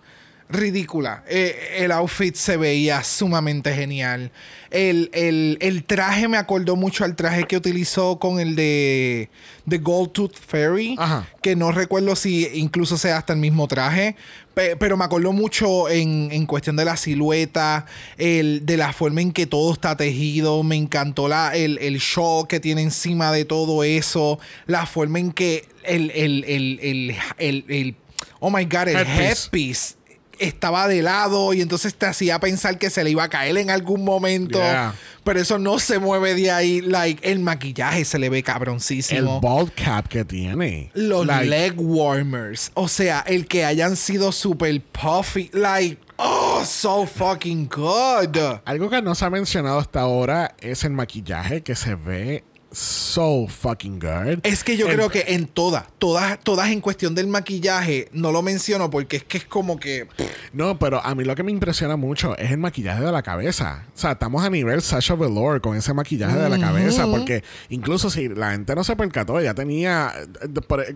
[0.48, 1.22] ridícula.
[1.28, 4.32] Eh, el outfit se veía sumamente genial.
[4.70, 9.28] El, el- el traje me acordó mucho al traje que utilizó con el de,
[9.66, 10.96] de Gold Tooth Fairy.
[10.98, 11.28] Ajá.
[11.42, 14.16] Que no recuerdo si incluso sea hasta el mismo traje.
[14.60, 17.86] Pe- Pero me acordó mucho en, en cuestión de la silueta,
[18.18, 20.62] el, de la forma en que todo está tejido.
[20.62, 24.38] Me encantó la, el, el show que tiene encima de todo eso.
[24.66, 27.94] La forma en que el, el, el, el, el- el-
[28.40, 29.22] oh my god, el Headpiece.
[29.22, 29.94] headpiece
[30.40, 33.70] estaba de lado y entonces te hacía pensar que se le iba a caer en
[33.70, 34.59] algún momento.
[34.59, 34.94] Yeah.
[35.24, 36.81] Pero eso no se mueve de ahí.
[36.81, 39.40] Like, el maquillaje se le ve El cabroncísimo.
[39.40, 40.90] bald cap que tiene.
[40.94, 42.70] Los Like, leg warmers.
[42.74, 45.50] O sea, el que hayan sido super puffy.
[45.53, 48.37] Like, oh, so fucking good.
[48.64, 53.46] Algo que no se ha mencionado hasta ahora es el maquillaje que se ve so
[53.48, 54.38] fucking good.
[54.44, 58.32] Es que yo El- creo que en todas, todas, todas en cuestión del maquillaje, no
[58.32, 60.07] lo menciono porque es que es como que.
[60.53, 63.84] No, pero a mí lo que me impresiona mucho es el maquillaje de la cabeza.
[63.94, 67.07] O sea, estamos a nivel Sasha Velour con ese maquillaje de la cabeza.
[67.07, 70.12] Porque incluso si la gente no se percató, ella tenía.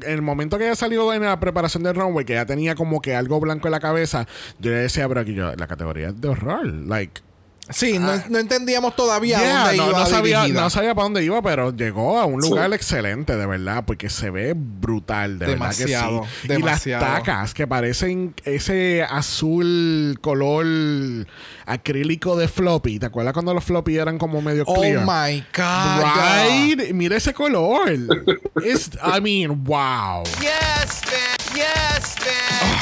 [0.03, 3.01] En el momento que ella salió en la preparación del runway, que ella tenía como
[3.01, 4.27] que algo blanco en la cabeza,
[4.61, 6.67] yo le decía, pero aquí yo, la categoría es de horror.
[6.67, 7.21] Like.
[7.71, 9.43] Sí, no, no entendíamos todavía Ah.
[9.43, 10.61] Yeah, dónde no, iba no sabía, dirigida.
[10.61, 12.51] no sabía para dónde iba, pero llegó a un Sí.
[12.51, 16.45] lugar excelente, de verdad, porque se ve brutal, de Demasiado, verdad que sí.
[16.45, 17.05] Y las demasiado.
[17.07, 20.67] tacas que parecen ese azul color
[21.67, 22.99] acrílico de floppy.
[22.99, 25.01] ¿Te acuerdas cuando los floppy eran como medio Oh clear?
[25.07, 26.03] my God.
[26.03, 26.93] Right?
[26.93, 27.91] Mira ese color.
[28.65, 30.23] It's, I mean, wow.
[30.41, 31.24] Yes, bitch.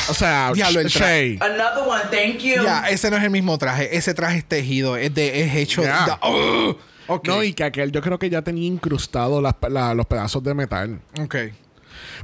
[0.09, 1.39] O sea, Diablo, el tra- Shay.
[1.41, 2.63] Another one, thank you.
[2.63, 3.97] Ya, ese no es el mismo traje.
[3.97, 4.97] Ese traje es tejido.
[4.97, 5.83] Es, de, es hecho.
[5.83, 6.19] Yeah.
[6.21, 6.77] da- Ugh.
[7.09, 7.27] Ok.
[7.29, 10.55] No, y que aquel yo creo que ya tenía incrustado las- la- los pedazos de
[10.55, 11.01] metal.
[11.21, 11.37] Ok.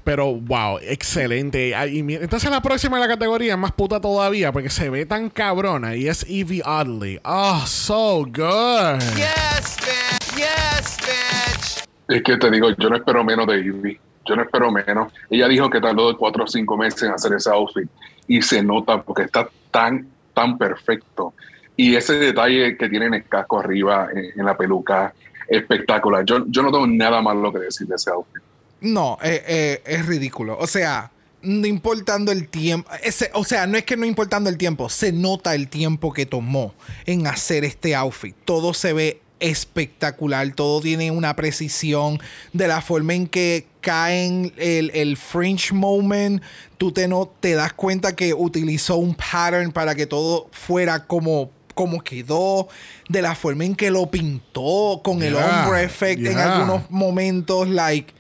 [0.05, 1.75] Pero, wow, excelente.
[1.91, 5.07] Y mira, entonces la próxima de la categoría es más puta todavía porque se ve
[5.07, 7.21] tan cabrona y es Evie Oddly.
[7.25, 9.01] Oh, so good.
[9.17, 10.37] Yes, bitch.
[10.37, 11.85] Yes, bitch.
[12.09, 14.01] Es que te digo, yo no espero menos de Ivy.
[14.29, 15.13] Yo no espero menos.
[15.31, 17.89] Ella dijo que tardó de cuatro o cinco meses en hacer ese outfit.
[18.27, 21.35] Y se nota porque está tan, tan perfecto.
[21.77, 25.15] Y ese detalle que tiene en el casco arriba, en, la peluca,
[25.49, 26.25] espectacular.
[26.25, 28.43] Yo, yo no tengo nada malo que decir de ese outfit.
[28.81, 30.57] No, eh, eh, es ridículo.
[30.59, 31.11] O sea,
[31.43, 32.91] no importando el tiempo.
[33.03, 36.27] ese- o sea, no es que no importando el tiempo, se nota el tiempo que
[36.27, 36.75] tomó
[37.07, 38.37] en hacer este outfit.
[38.45, 42.19] Todo se ve espectacular, todo tiene una precisión
[42.53, 46.43] de la forma en que caen el, el fringe moment.
[46.77, 51.51] Tú te, no, te das cuenta que utilizó un pattern para que todo fuera como
[51.75, 52.67] como quedó,
[53.09, 57.69] de la forma en que lo pintó, con el Yeah, hombre effect en algunos momentos,
[57.69, 58.13] like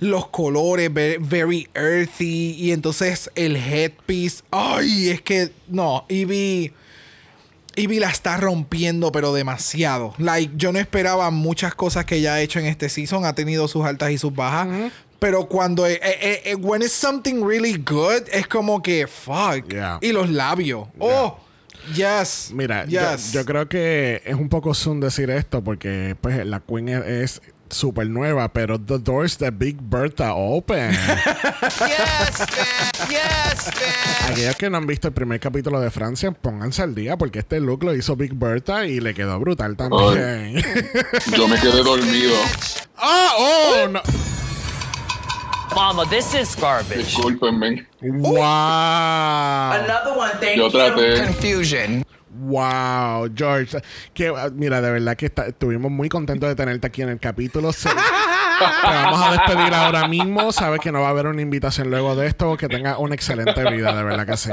[0.00, 2.56] los colores ve- very earthy.
[2.58, 6.72] Y entonces el headpiece, ay, es que no, Ivy
[7.76, 10.14] Ivy la está rompiendo pero demasiado.
[10.18, 13.68] Like yo no esperaba muchas cosas que ella ha hecho en este season, ha tenido
[13.68, 14.92] sus altas y sus bajas.
[15.18, 19.66] Pero cuando eh, eh, eh, when it's something really good, es como que fuck.
[19.68, 19.98] Yeah.
[20.02, 20.88] Y los labios.
[20.98, 21.38] Oh,
[21.94, 22.50] yes.
[22.52, 23.32] Mira, yo, yes.
[23.32, 27.40] yo creo que es un poco soon decir esto porque pues la Queen es, es
[27.74, 30.92] súper nueva, pero the doors de Big Bertha open.
[31.64, 33.08] Yes, bitch.
[33.10, 34.30] Yes, bitch.
[34.30, 37.60] Aquellos que no han visto el primer capítulo de Francia, pónganse al día porque este
[37.60, 40.62] look lo hizo Big Bertha y le quedó brutal también.
[41.36, 42.34] Yo me quedé dormido.
[42.96, 43.32] ¡Ah!
[43.36, 43.88] ¡Oh!
[43.90, 44.00] no.
[45.74, 46.98] Mama, this is garbage.
[46.98, 47.84] Discúlpenme.
[48.00, 48.40] ¡Wow!
[49.72, 50.70] Another one, thank Yo you.
[50.70, 51.24] traté.
[51.24, 52.04] Confusion.
[52.36, 53.78] Wow, George.
[54.12, 57.20] Que, uh, mira, de verdad que está- estuvimos muy contentos de tenerte aquí en el
[57.20, 57.72] capítulo.
[57.72, 57.88] Se-
[58.58, 60.52] Te vamos a despedir ahora mismo.
[60.52, 62.56] Sabes que no va a haber una invitación luego de esto.
[62.56, 64.50] Que tenga una excelente vida, de verdad que sí.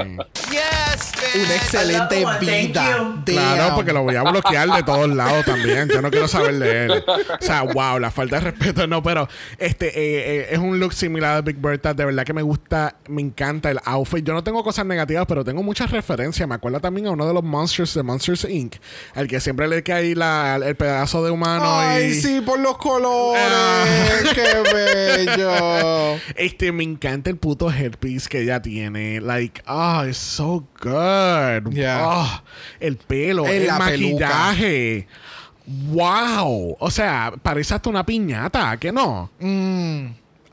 [0.52, 3.22] Yes, una excelente vida.
[3.26, 5.90] Claro, porque lo voy a bloquear de todos lados también.
[5.90, 7.04] Yo no quiero saber de él.
[7.08, 8.88] O sea, wow, la falta de respeto.
[8.88, 9.28] No, pero
[9.58, 11.94] este eh, eh, es un look similar a Big Bertha.
[11.94, 14.26] De verdad que me gusta, me encanta el outfit.
[14.26, 16.48] Yo no tengo cosas negativas, pero tengo muchas referencias.
[16.48, 18.76] Me acuerda también a uno de los Monsters de Monsters Inc.
[19.16, 21.80] Al que siempre le cae la, el pedazo de humano.
[21.80, 23.42] Ay, y, sí, por los colores.
[24.34, 26.20] Qué bello.
[26.36, 29.20] Este, me encanta el puto headpiece que ella tiene.
[29.22, 31.72] Like, ah, it's so good.
[31.74, 32.00] Yeah.
[32.04, 32.44] Ah,
[32.80, 35.08] el pelo, el la maquillaje.
[35.66, 36.76] Wow.
[36.80, 39.30] O sea, parece hasta una piñata, ¿que no?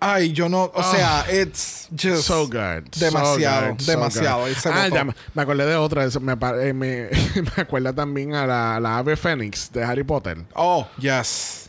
[0.00, 2.84] Ay, yo no, o sea, it's just So good.
[2.92, 4.44] so demasiado, good, so demasiado.
[4.66, 6.06] Ah, ya, me- me acordé de otra.
[6.20, 7.08] Me, eh, me,
[7.56, 10.38] me acuerda también a la, la ave fénix de Harry Potter.
[10.54, 11.68] Oh, yes.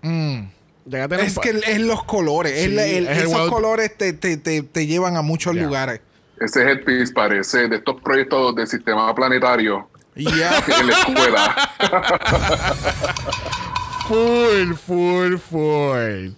[0.00, 0.48] Tener
[1.20, 2.52] Es que es los colores.
[2.52, 5.64] es la- el- es esos wild- colores te, te, te, te llevan a muchos Yeah.
[5.64, 6.00] lugares.
[6.40, 10.62] Ese headpiece parece de estos proyectos del sistema planetario Yeah.
[10.80, 11.70] en la escuela.
[14.08, 16.30] Full, full, full.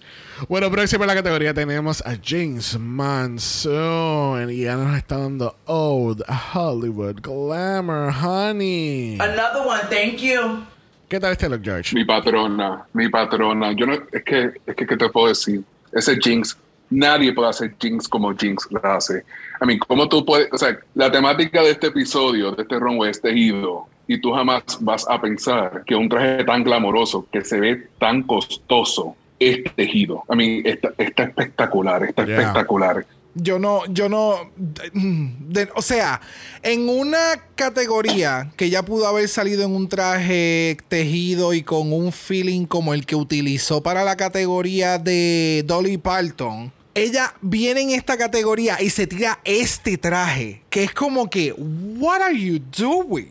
[0.48, 4.51] Bueno, próxima en la categoría tenemos a James Manson.
[4.51, 9.18] Y ya nos está dando Old Hollywood Glamour, honey.
[9.20, 10.64] Another one, thank you.
[11.11, 11.92] ¿Qué tal este look, George?
[11.92, 13.72] mi patrona, mi patrona.
[13.72, 15.61] Yo no, es que, es que, ¿qué te puedo decir?
[15.90, 16.56] Ese Jinx,
[16.88, 19.24] nadie puede hacer Jinx como Jinx la hace.
[19.61, 23.11] I mean, ¿cómo tú puedes, o sea, la temática de este episodio, de este runway
[23.11, 27.58] es tejido, y tú jamás vas a pensar que un traje tan glamoroso, que se
[27.58, 30.22] ve tan costoso, es tejido.
[30.32, 32.38] I mean, está, está espectacular, está Yeah.
[32.38, 33.04] espectacular.
[33.34, 34.50] Yo no, yo no.
[35.76, 36.20] o sea,
[36.62, 42.12] en una categoría que ya pudo haber salido en un traje tejido y con un
[42.12, 46.72] feeling como el que utilizó para la categoría de Dolly Parton.
[46.94, 52.20] Ella viene en esta categoría y se tira este traje, que es como que, what
[52.20, 53.30] are you doing?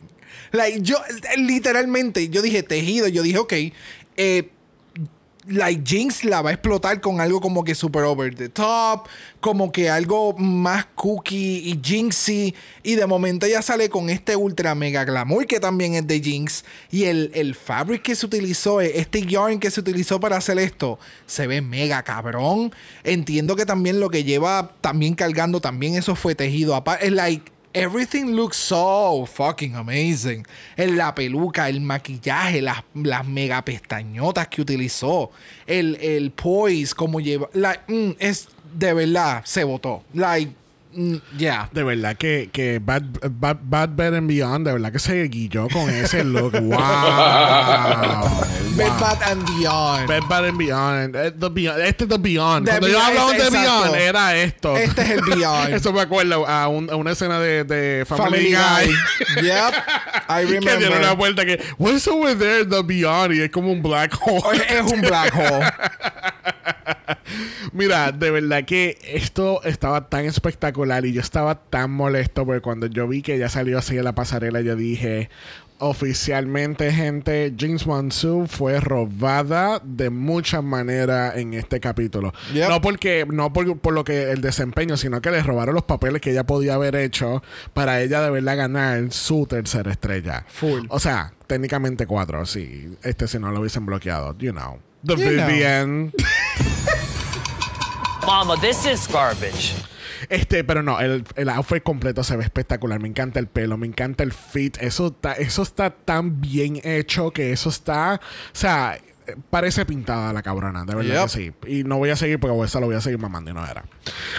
[0.52, 0.96] Like, yo,
[1.38, 3.54] literalmente, yo dije tejido, yo dije, ok,
[4.16, 4.50] eh,
[5.50, 9.08] like Jinx la va a explotar con algo como que super over the top,
[9.42, 12.56] como que algo más cookie y Jinxy.
[12.84, 16.64] Y de momento ella sale con este ultra mega glamour que también es de Jinx.
[16.92, 20.60] Y el, el fabric que se utilizó, eh, este yarn que se utilizó para hacer
[20.60, 22.74] esto, se ve mega cabrón.
[23.04, 26.82] Entiendo que también lo que lleva también cargando, también eso fue tejido.
[27.02, 27.59] Es like.
[27.74, 30.46] Everything looks so fucking amazing.
[30.76, 35.32] En la peluca, el maquillaje, las, las mega pestañotas que utilizó,
[35.68, 37.48] el, el poise, como lleva.
[37.54, 40.04] Like, mm, es de verdad, se votó.
[40.14, 40.52] Like,
[41.38, 41.70] yeah.
[41.72, 45.68] De verdad que, que Bad, Bad, Bad, Bad and Beyond, de verdad que se guilló
[45.70, 46.54] con ese look.
[46.62, 46.78] ¡Wow!
[48.76, 50.08] Bed Bath and Beyond.
[50.08, 51.16] Bad, Bad and Beyond.
[51.16, 51.80] Eh, the Beyond.
[51.82, 52.66] Este es The Beyond.
[52.66, 53.50] The Cuando yo Beyond, hablaba de.
[53.50, 54.78] Beyond, era esto.
[54.78, 55.74] Este es el Beyond.
[55.74, 58.96] Eso me acuerdo a, un- a una escena de, de Family, Family Guy.
[59.36, 59.44] Guy.
[59.48, 59.74] yep.
[60.30, 61.16] I que dieron una remember.
[61.18, 63.34] vuelta que, what's over there, The Beyond?
[63.36, 64.62] Y es como un black hole.
[64.70, 65.66] Es un black hole.
[67.74, 72.88] Mira, de verdad que esto estaba tan espectacular y yo estaba tan molesto porque cuando
[72.88, 75.30] yo vi que ya salió así en la pasarela, yo dije,
[75.80, 82.34] oficialmente, gente, Jinx Monsoon fue robada de muchas maneras en este capítulo.
[82.54, 82.70] Yep.
[82.70, 86.22] No porque, no por, por lo que el desempeño, sino que le robaron los papeles
[86.22, 87.42] que ella podía haber hecho
[87.74, 90.46] para ella de verdad ganar su tercera estrella.
[90.48, 90.86] Full.
[90.90, 92.90] O sea, técnicamente cuatro, sí.
[93.02, 94.80] Este si no lo hubiesen bloqueado, you know.
[95.04, 95.30] The You.
[95.30, 96.14] Vivian.
[98.26, 99.74] Mama, this is garbage.
[100.30, 103.00] Este, pero no, el, el outfit completo se ve espectacular.
[103.00, 104.78] Me encanta el pelo, me encanta el fit.
[104.82, 108.16] Eso está, eso está tan bien hecho que eso está.
[108.16, 109.00] O sea,
[109.50, 111.24] parece pintada la cabrona, de verdad Yep.
[111.24, 111.52] que sí.
[111.80, 113.84] Y no voy a seguir porque esa lo voy a seguir mamando y no era.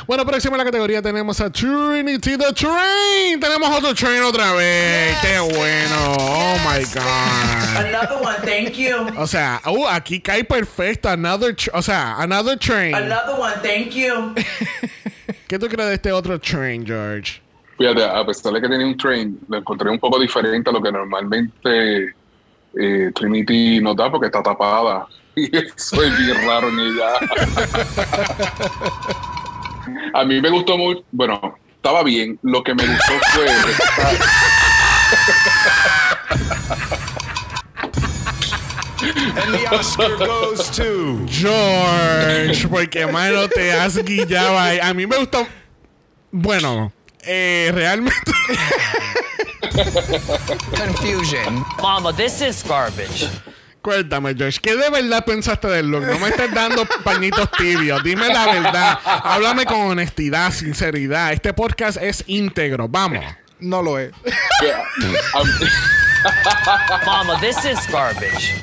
[0.07, 3.41] Bueno, próximo en la categoría tenemos a Trinity the Train.
[3.41, 5.17] Tenemos otro train otra vez.
[5.23, 6.15] Qué bueno.
[6.19, 7.87] Oh my God.
[7.87, 8.97] Another one, thank you.
[9.17, 11.09] O sea, uh, aquí cae perfecto.
[11.09, 12.95] Another, o sea, another train.
[12.95, 14.35] Another one, thank you.
[15.49, 17.41] ¿Qué tú crees de este otro train, George?
[17.79, 20.83] Fíjate, a pesar de que tenía un train, lo encontré un poco diferente a lo
[20.83, 22.15] que normalmente
[22.79, 25.07] eh, Trinity nos da porque está tapada.
[25.37, 27.13] Y eso es bien raro en ella.
[30.13, 32.37] a mí me gustó mucho, bueno, estaba bien.
[32.43, 33.47] Lo que me gustó fue...
[39.03, 41.25] And the Oscar goes to.
[41.27, 44.79] George, porque mano te has guillado ahí.
[44.83, 45.47] A mí me gustó.
[46.31, 46.93] Bueno,
[47.23, 48.33] eh, realmente.
[50.77, 51.65] Confusion.
[51.83, 53.29] Mama, this is garbage.
[53.83, 56.03] Cuéntame, George, ¿qué de verdad pensaste del look?
[56.05, 58.03] No me estés dando pañitos tibios.
[58.05, 58.99] Dime la verdad.
[59.05, 61.33] Háblame con honestidad, sinceridad.
[61.33, 62.89] Este podcast es íntegro.
[62.89, 63.25] Vamos.
[63.59, 64.13] No lo es.
[64.13, 65.51] a mí-
[67.07, 68.55] Mama, this is garbage.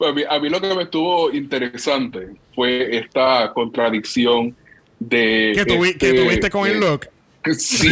[0.00, 4.54] a mí, a mí lo que me estuvo interesante fue esta contradicción
[4.98, 5.52] de...
[5.54, 7.08] ¿Qué, tuvi- este, qué tuviste con el look?
[7.58, 7.88] Sí.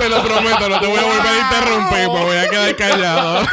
[0.00, 3.46] Te lo prometo, no te voy a volver a interrumpir, me voy a quedar callado.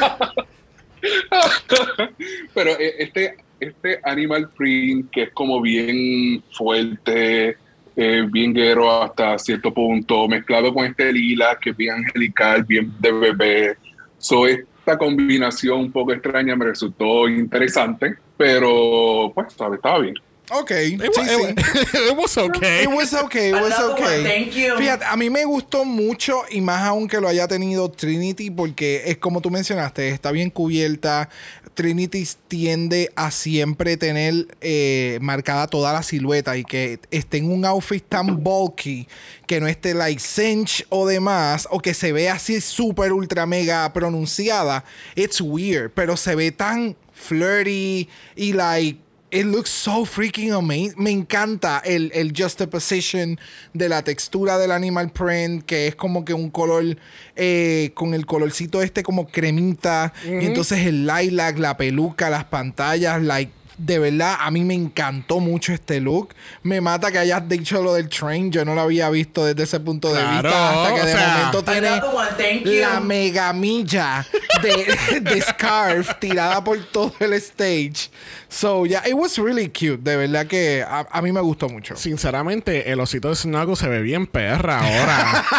[2.53, 7.57] Pero eh, este, este animal print que es como bien fuerte,
[7.97, 12.93] eh, bien guero hasta cierto punto, mezclado con este lila que es bien angelical, bien
[12.97, 13.77] de bebé.
[14.17, 19.79] So, esta combinación un poco extraña me resultó interesante, pero pues, ¿sabes?
[19.79, 20.15] estaba bien.
[20.49, 20.71] Ok.
[20.71, 21.55] It, sí, wa- sí.
[22.11, 22.83] it- was okay.
[22.83, 24.23] It was okay, it was okay.
[24.23, 24.75] thank you.
[24.77, 29.03] Fíjate, a mí me gustó mucho y más aún que lo haya tenido Trinity porque
[29.07, 31.29] es como tú mencionaste, está bien cubierta.
[31.73, 37.65] Trinity tiende a siempre tener eh, marcada toda la silueta y que esté en un
[37.65, 39.07] outfit tan bulky
[39.45, 43.91] que no esté like cinch o demás o que se ve así súper ultra mega
[43.93, 44.85] pronunciada.
[45.15, 48.99] It's weird, pero se ve tan flirty y like
[49.29, 50.95] It looks so freaking amazing.
[50.97, 53.37] Me encanta el, el juxtaposition
[53.73, 56.97] de la textura del animal print, que es como que un color
[57.35, 60.13] eh, con el colorcito este como cremita.
[60.25, 63.51] Y entonces el lilac, la peluca, las pantallas, like.
[63.77, 66.29] De verdad, a mí me encantó mucho este look.
[66.63, 68.51] Me mata que hayas dicho lo del train.
[68.51, 70.83] Yo no lo había visto desde ese punto de Claro, vista.
[70.83, 74.25] Hasta que de sea- momento tiene la megamilla
[74.63, 78.09] de, de scarf tirada por todo el stage.
[78.49, 79.99] So, yeah, it was really cute.
[80.01, 81.95] De verdad que a, a mí me gustó mucho.
[81.97, 85.45] Sinceramente, el osito de Snuggle se ve bien perra ahora.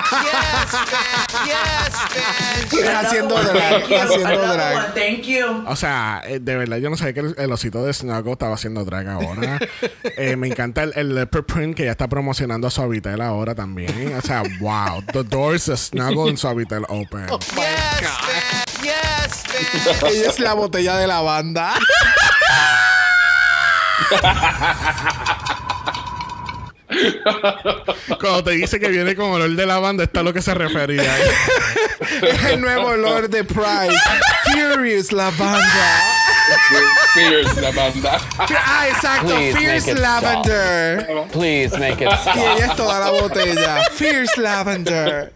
[1.45, 2.73] Yes, bitch.
[2.73, 2.81] Yes.
[2.83, 4.95] Es haciendo drag, haciendo drag.
[4.95, 5.65] thank you.
[5.67, 8.55] O sea, eh, de verdad, yo no sabía que el, el osito de Snuggle estaba
[8.55, 9.59] haciendo drag ahora.
[10.17, 14.15] Eh, me encanta el, el leopard print que ya está promocionando a Suavitel ahora también.
[14.17, 15.03] O sea, wow.
[15.13, 17.27] The doors de Snuggle en Suavitel open.
[17.29, 18.83] Yes, bitch.
[18.83, 20.03] Yes, bitch.
[20.11, 21.75] Ella es la botella de la banda.
[28.21, 31.15] Cuando te dice que viene con olor de lavanda, está a lo que se refería.
[32.23, 33.95] Es el nuevo olor de Pride.
[34.45, 36.28] Furious Lavanda.
[37.15, 38.21] Fierce, la banda.
[38.39, 39.27] Ah, exacto.
[39.29, 41.07] Please Fierce Lavender.
[41.33, 42.37] Please make it Y stop.
[42.37, 43.83] ella es toda la botella.
[43.93, 45.33] Fierce Lavender.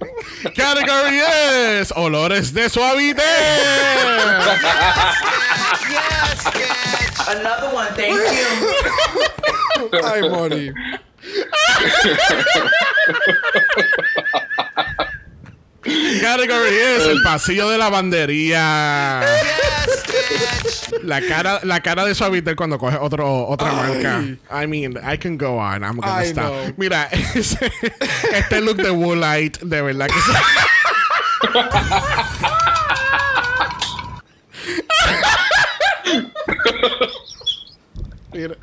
[0.57, 3.23] Category es olores de Suavitel.
[5.91, 7.29] Yes, bitch.
[7.29, 8.21] Another one, thank you.
[10.05, 10.73] Ay, Mori.
[15.83, 19.23] Category es el pasillo de lavandería.
[19.85, 20.89] Yes.
[21.03, 24.23] La cara, la cara de Suavitel cuando coge otro, otra marca.
[24.51, 25.83] I mean, I can go on.
[25.83, 26.53] I'm gonna I stop.
[26.53, 26.75] know.
[26.77, 27.73] Mira, ese-
[28.33, 30.33] este look de Woolite, de verdad que se...
[38.33, 38.57] Mira.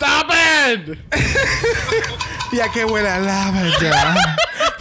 [0.00, 0.98] Stop it!
[2.52, 3.94] Ya que huele a lavender.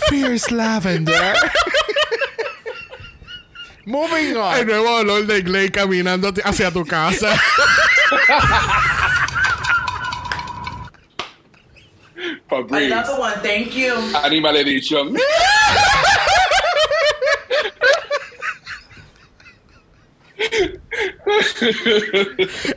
[0.09, 1.35] Fierce Lavender.
[3.85, 4.55] Moving on.
[4.55, 4.67] El on.
[4.67, 7.39] nuevo olor de Glade caminando hacia tu casa.
[12.49, 12.85] Fabrice.
[12.87, 13.93] Another one, thank you.
[14.23, 15.15] Animal Edition.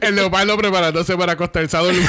[0.00, 2.08] El leopardo preparándose para acostarse a dormir.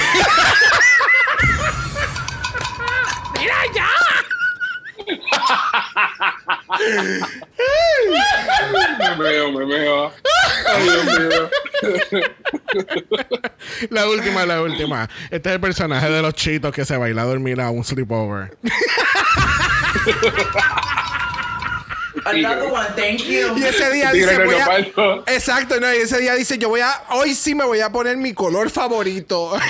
[9.18, 10.12] Me veo, me veo.
[10.68, 11.50] Ay, Dios mío.
[13.90, 15.10] La última, la última.
[15.30, 18.58] Este es el personaje de los chitos que se baila a dormir a un sleepover.
[22.26, 23.58] Another one, thank you.
[23.58, 24.80] Y ese día dice, voy a...
[25.28, 27.04] Exacto, no, y ese día dice, yo voy a...
[27.12, 29.54] Hoy sí me voy a poner mi color favorito.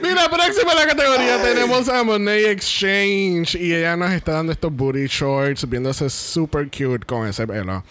[0.00, 3.54] Mira, próxima en la categoría tenemos a Monet Exchange.
[3.54, 7.84] Y ella nos está dando estos booty shorts, viéndose super cute con ese pelo.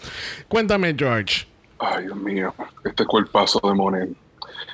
[0.48, 1.46] Cuéntame, George.
[1.78, 2.54] Ay, Dios mío.
[2.84, 4.10] Este cuerpazo de Monet.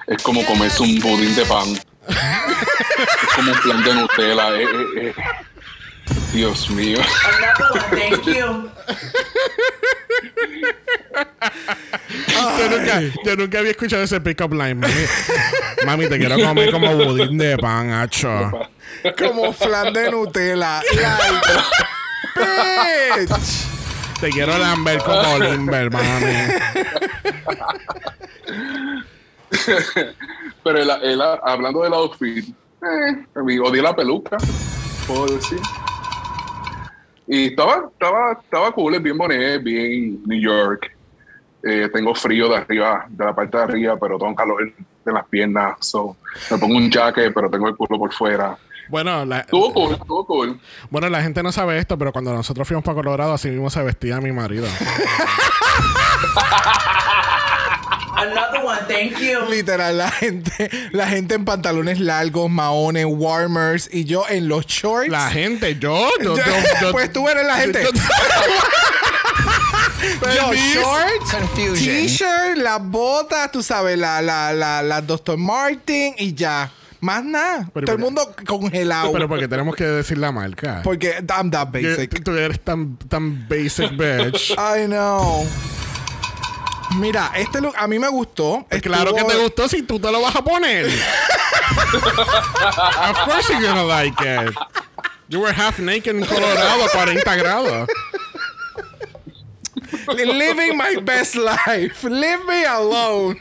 [0.07, 1.69] Es como comerse un budín de pan.
[2.09, 4.51] Es como un plan de Nutella.
[4.57, 5.15] eh, eh, eh.
[6.33, 6.99] Dios mío.
[6.99, 8.71] Another one, thank you.
[12.59, 14.95] Yo nunca, yo nunca había escuchado ese pick-up line, mami.
[15.85, 18.51] Mami, te quiero comer como budín de pan, hacho.
[19.19, 20.83] Como flan de Nutella.
[22.37, 23.67] Like, bitch.
[24.21, 26.35] Te quiero lamber como Limber, mami.
[30.65, 34.37] Pero él, él, hablando del outfit, eh, odié la peluca,
[35.07, 35.61] puedo decir.
[37.27, 40.91] Y estaba, estaba, estaba cool, es bien Monet, bien New York.
[41.65, 45.27] Eh, tengo frío de arriba, de la parte de arriba, pero tengo calor en las
[45.29, 45.77] piernas.
[45.81, 46.17] So,
[46.51, 48.57] me pongo un jacket, pero tengo el culo por fuera.
[48.89, 50.61] Bueno la, Estuvo cool, estuvo cool.
[50.91, 53.83] bueno, la gente no sabe esto, pero cuando nosotros fuimos para Colorado, así mismo se
[53.83, 54.67] vestía mi marido.
[58.23, 59.41] Another one, thank you.
[59.51, 65.11] Literal, la gente, la gente en pantalones largos, maones, warmers y yo en los shorts.
[65.11, 66.45] La gente, yo, yo, yo,
[66.81, 67.83] yo- pues tú eres la gente.
[67.83, 67.91] yo-
[70.53, 75.37] shorts, t-shirt, las botas, tú sabes, la, la, la, la Dr.
[75.37, 76.71] Martin y ya.
[77.01, 77.69] Más nada.
[77.75, 79.13] Pero Todo el porque- mundo congelado.
[79.13, 80.83] Pero porque tenemos que decir la marca.
[80.85, 82.23] porque I'm that Que basic.
[82.23, 84.53] Tú eres tan, tan basic, bitch.
[84.53, 85.45] I know.
[86.97, 88.67] Mira, este look a mí me gustó.
[88.69, 90.87] Pues claro que Estuvo- te gustó si tú te lo vas a poner.
[90.87, 90.93] of
[93.25, 94.55] course you're gonna like it.
[95.29, 97.89] You were half naked en Colorado a 40 grados.
[100.09, 102.03] Living my best life.
[102.05, 103.39] Leave me alone.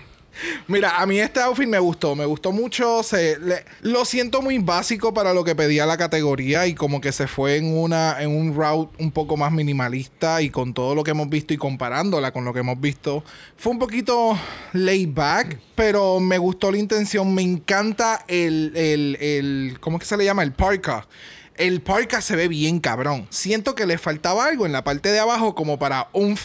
[0.68, 3.04] Mira, a mí este outfit me gustó, me gustó mucho.
[3.04, 3.38] Se,
[3.82, 7.58] lo siento muy básico para lo que pedía la categoría y como que se fue
[7.58, 11.30] en una en un route un poco más minimalista y con todo lo que hemos
[11.30, 13.24] visto y comparándola con lo que hemos visto
[13.58, 14.38] fue un poquito
[14.74, 17.34] laid back, pero me gustó la intención.
[17.34, 20.44] Me encanta el el, el ¿cómo es que se le llama?
[20.44, 21.08] El parka.
[21.56, 23.28] el parka se ve bien cabrón.
[23.30, 26.38] Siento que le faltaba algo en la parte de abajo como para un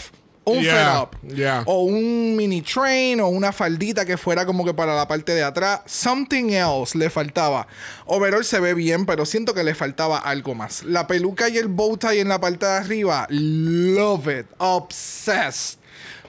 [0.46, 1.62] un Yeah, fed up yeah.
[1.66, 5.42] o un mini train o una faldita que fuera como que para la parte de
[5.42, 5.80] atrás.
[5.86, 7.66] Something else le faltaba.
[8.06, 10.84] Overall se ve bien, pero siento que le faltaba algo más.
[10.84, 15.78] La peluca y el bow tie en la parte de arriba, love it, obsessed.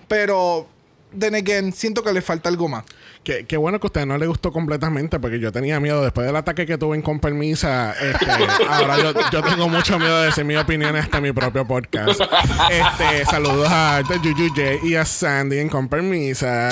[0.08, 0.68] Pero,
[1.18, 2.86] then again, siento que le falta algo más.
[3.28, 6.26] Qué, qué bueno que a usted no le gustó completamente porque yo tenía miedo después
[6.26, 7.94] del ataque que tuve en Con Permisa.
[8.00, 8.26] Este,
[8.70, 12.22] ahora yo, yo tengo mucho miedo de decir mi opinión hasta mi propio podcast.
[12.72, 16.70] Este, saludos a Juju J y a Sandy en Con Permisa.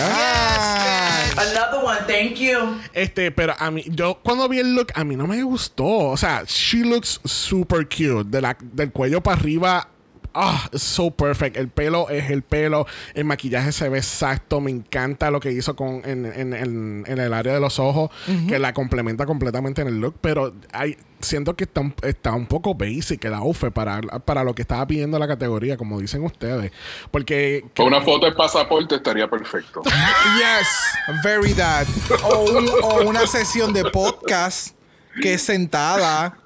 [1.35, 2.79] Another one, thank you.
[2.93, 5.85] Este, pero a mí, yo cuando vi el look, a mí no me gustó.
[5.85, 8.29] O sea, she looks super cute.
[8.29, 9.89] De la, del cuello para arriba.
[10.37, 11.55] Ah, so perfect.
[11.55, 12.85] El pelo es el pelo.
[13.13, 14.59] El maquillaje se ve exacto.
[14.59, 18.11] Me encanta lo que hizo con, en, en- en- en el área de los ojos.
[18.47, 20.15] Que la complementa completamente en el look.
[20.19, 24.53] Pero hay, siento que está un, está un poco basic el outfit para, para lo
[24.53, 26.71] que estaba pidiendo la categoría, como dicen ustedes.
[27.11, 29.81] Porque Con una foto de pasaporte estaría perfecto.
[30.37, 31.87] Yes, very that.
[32.23, 34.75] O, un- o una sesión de podcast
[35.21, 36.37] que es sentada,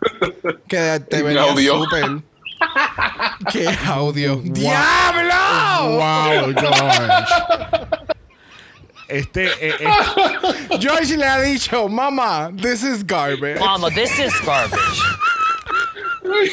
[0.67, 1.83] que te audio.
[1.83, 2.21] súper.
[3.51, 4.41] ¿Qué audio?
[4.43, 5.33] ¡Diablo!
[5.97, 7.13] Wow, George.
[9.07, 9.87] Este, eh, eh,
[10.79, 13.59] George le ha dicho, mamá, this is garbage.
[13.59, 14.79] Mama, this is garbage.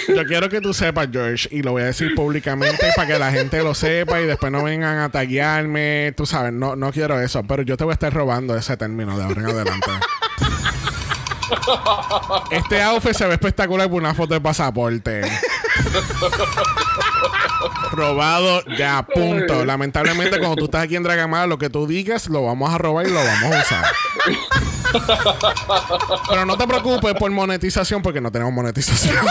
[0.08, 3.30] Yo quiero que tú sepas, George, y lo voy a decir públicamente para que la
[3.30, 6.14] gente lo sepa y después no vengan a taguearme.
[6.16, 9.18] Tú sabes, no, no quiero eso, pero yo te voy a estar robando ese término
[9.18, 9.90] de ahora en adelante.
[12.50, 15.20] Este outfit se ve espectacular por una foto de pasaporte.
[17.92, 19.64] Robado ya, punto.
[19.64, 23.06] Lamentablemente, cuando tú estás aquí en Dragamala, lo que tú digas lo vamos a robar
[23.06, 23.84] y lo vamos a usar.
[26.28, 29.16] Pero no te preocupes por monetización porque no tenemos monetización.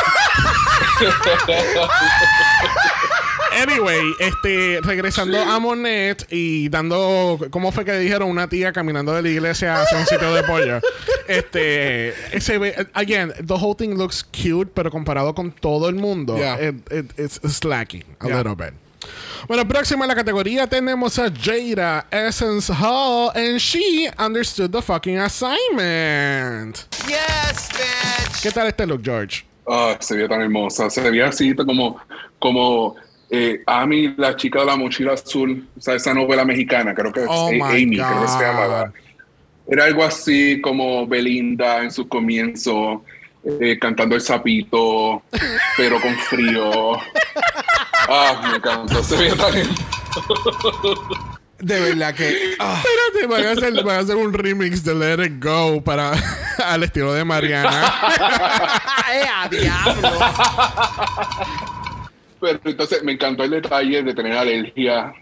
[3.56, 8.30] Anyway, este, regresando a Monet y dando, ¿cómo fue que dijeron?
[8.30, 10.80] Una tía caminando de la iglesia hacia un sitio de pollo.
[11.28, 12.14] Este,
[12.60, 16.62] ve- again, the whole thing looks cute, pero comparado con todo el mundo, Yeah.
[16.70, 18.38] it- it- it's slacking a Yeah.
[18.44, 18.74] little bit.
[19.48, 25.18] Bueno, próxima en la categoría tenemos a Jada Essence Hall, and she understood the fucking
[25.20, 26.78] assignment.
[27.08, 28.42] Yes, bitch.
[28.42, 29.46] ¿Qué tal este look, George?
[29.68, 30.90] Ah, se veía tan hermosa.
[30.90, 32.00] Se veía así como,
[32.40, 32.96] como
[33.36, 35.68] eh, Amy, la chica de la mochila azul.
[35.78, 38.42] O sea, esa novela mexicana, creo que es Oh my Amy, creo que se God.
[38.42, 38.94] llamaba.
[39.68, 43.04] Era algo así como Belinda en su comienzo,
[43.60, 45.24] eh, cantando el sapito,
[45.78, 46.72] pero con frío.
[48.08, 49.04] Ah, me encantó.
[49.04, 49.52] Se veía tan
[51.58, 52.54] De verdad que.
[52.60, 56.12] ah, Espérate, van a, hacer, van a hacer un remix de Let It Go para
[56.64, 57.82] al estilo de Mariana.
[59.12, 60.10] ¡Eh, a diablo!
[62.40, 65.14] Pero entonces me encantó el detalle de tener alergia.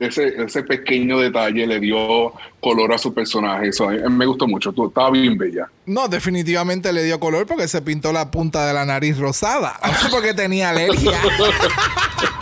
[0.00, 3.68] Ese, ese pequeño detalle le dio color a su personaje.
[3.68, 4.72] Eso me gustó mucho.
[4.72, 5.68] Tú, estaba bien bella.
[5.86, 9.68] No, definitivamente le dio color porque se pintó la punta de la nariz rosada.
[9.82, 11.12] Así porque tenía alergia.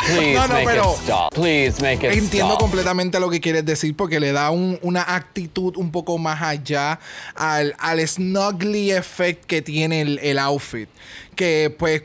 [0.07, 1.35] Please No, no, make pero- it stop.
[1.35, 2.61] Please make it Entiendo stop.
[2.61, 6.99] completamente lo que quieres decir porque le da un- una actitud un poco más allá
[7.35, 10.89] al, al snuggly effect que tiene el, el outfit.
[11.37, 12.03] Que pues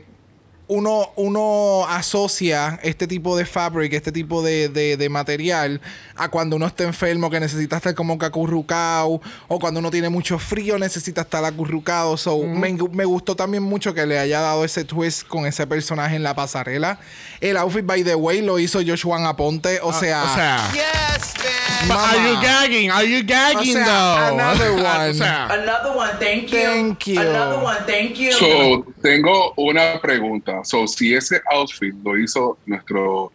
[0.68, 5.80] uno, uno asocia este tipo de fabric, este tipo de, de- de material
[6.16, 10.08] a cuando uno está enfermo que necesita estar como que acurrucado o cuando uno tiene
[10.08, 12.16] mucho frío necesita estar acurrucado.
[12.16, 16.16] So, me, me gustó también mucho que le haya dado ese twist con ese personaje
[16.16, 16.98] en la pasarela.
[17.40, 19.80] El outfit, by the way, lo hizo Joshua Aponte.
[19.82, 21.88] O sea, o sea, Yes, bitch.
[21.88, 22.42] but are you Mama.
[22.42, 22.90] gagging?
[22.90, 24.34] Are you gagging O sea, though?
[24.34, 25.10] another one.
[25.10, 26.58] o sea, Another one, thank you.
[26.58, 27.20] Thank you.
[27.20, 28.32] Another one, thank you.
[28.32, 30.57] So, tengo una pregunta.
[30.64, 33.32] So, si ese outfit lo hizo nuestro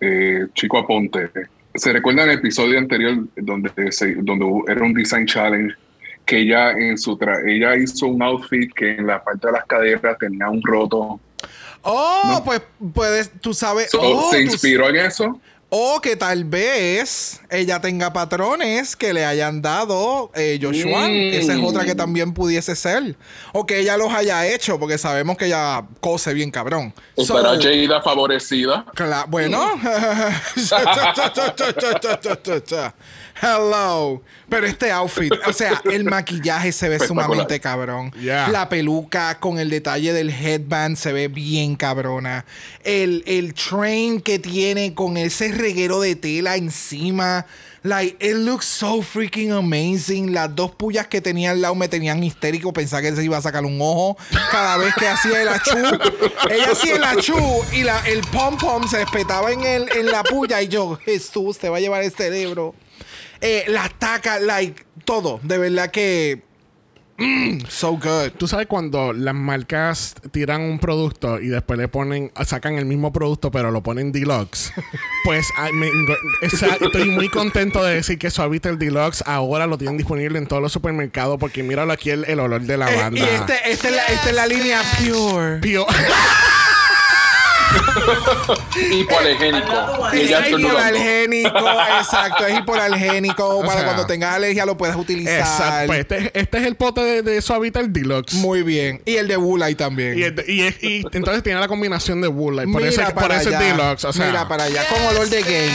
[0.00, 1.30] eh, chico Aponte,
[1.74, 5.74] ¿se recuerda en el episodio anterior donde, se- donde era un design challenge?
[6.24, 9.64] Que ella en su tra ella hizo un outfit que en la parte de las
[9.66, 11.20] caderas tenía un roto.
[11.82, 12.60] oh, pues
[12.92, 13.90] puedes, tú sabes.
[13.90, 15.40] So, oh, ¿Se tú- inspiró en eso?
[15.78, 21.06] O que tal vez ella tenga patrones que le hayan dado eh, Joshua.
[21.06, 21.34] Mm.
[21.34, 23.14] Esa es otra que también pudiese ser.
[23.52, 26.94] O que ella los haya hecho, porque sabemos que ella cose bien cabrón.
[27.14, 28.86] ¿Estará So, Jada favorecida?
[29.28, 29.78] bueno.
[33.40, 34.22] Hello.
[34.48, 38.12] Pero este outfit, o sea, el maquillaje se ve sumamente cabrón.
[38.12, 38.48] Yeah.
[38.48, 42.44] La peluca con el detalle del headband se ve bien cabrona.
[42.84, 47.46] El, el train que tiene con ese reguero de tela encima.
[47.82, 50.32] Like, it looks so freaking amazing.
[50.34, 52.72] Las dos pullas que tenía al lado me tenían histérico.
[52.72, 54.16] Pensaba que se iba a sacar un ojo.
[54.50, 55.76] Cada vez que hacía el achú.
[56.50, 57.38] ella hacía el achú
[57.72, 60.60] y la, el pom pom se espetaba en, el, en la puya.
[60.62, 62.74] Y yo, Jesús, te va a llevar el cerebro.
[63.40, 65.40] Eh, las tacas, like, todo.
[65.42, 66.42] De verdad que.
[67.18, 68.32] mm, so good.
[68.38, 73.12] Tú sabes cuando las marcas tiran un producto y después le ponen, sacan el mismo
[73.12, 74.72] producto pero lo ponen deluxe.
[75.24, 79.78] pues ay, me engo- esa- estoy muy contento de decir que Suavitel Deluxe ahora lo
[79.78, 83.18] tienen disponible en todos los supermercados porque míralo aquí el, el olor de Eh, lavanda.
[83.20, 85.58] y este, esta, es la, esta es la línea pure.
[85.58, 85.86] Pío.
[88.92, 90.08] Hipoalergénico.
[90.12, 91.58] Es hipoalergénico,
[92.00, 93.58] exacto, es hipoalergénico.
[93.58, 95.38] para sea, cuando tengas alergia lo puedes utilizar.
[95.40, 95.86] Exacto.
[95.86, 98.34] Pues este, este es el pote de, de Suavitel Deluxe.
[98.34, 99.02] Muy bien.
[99.04, 100.18] Y el de Bulay también.
[100.18, 102.56] y, el de- y es- y entonces tiene la combinación de Wool.
[102.56, 103.66] Por Mira eso, por para eso es allá.
[103.76, 104.04] Deluxe.
[104.04, 105.70] O sea, Mira para allá, con olor de gay.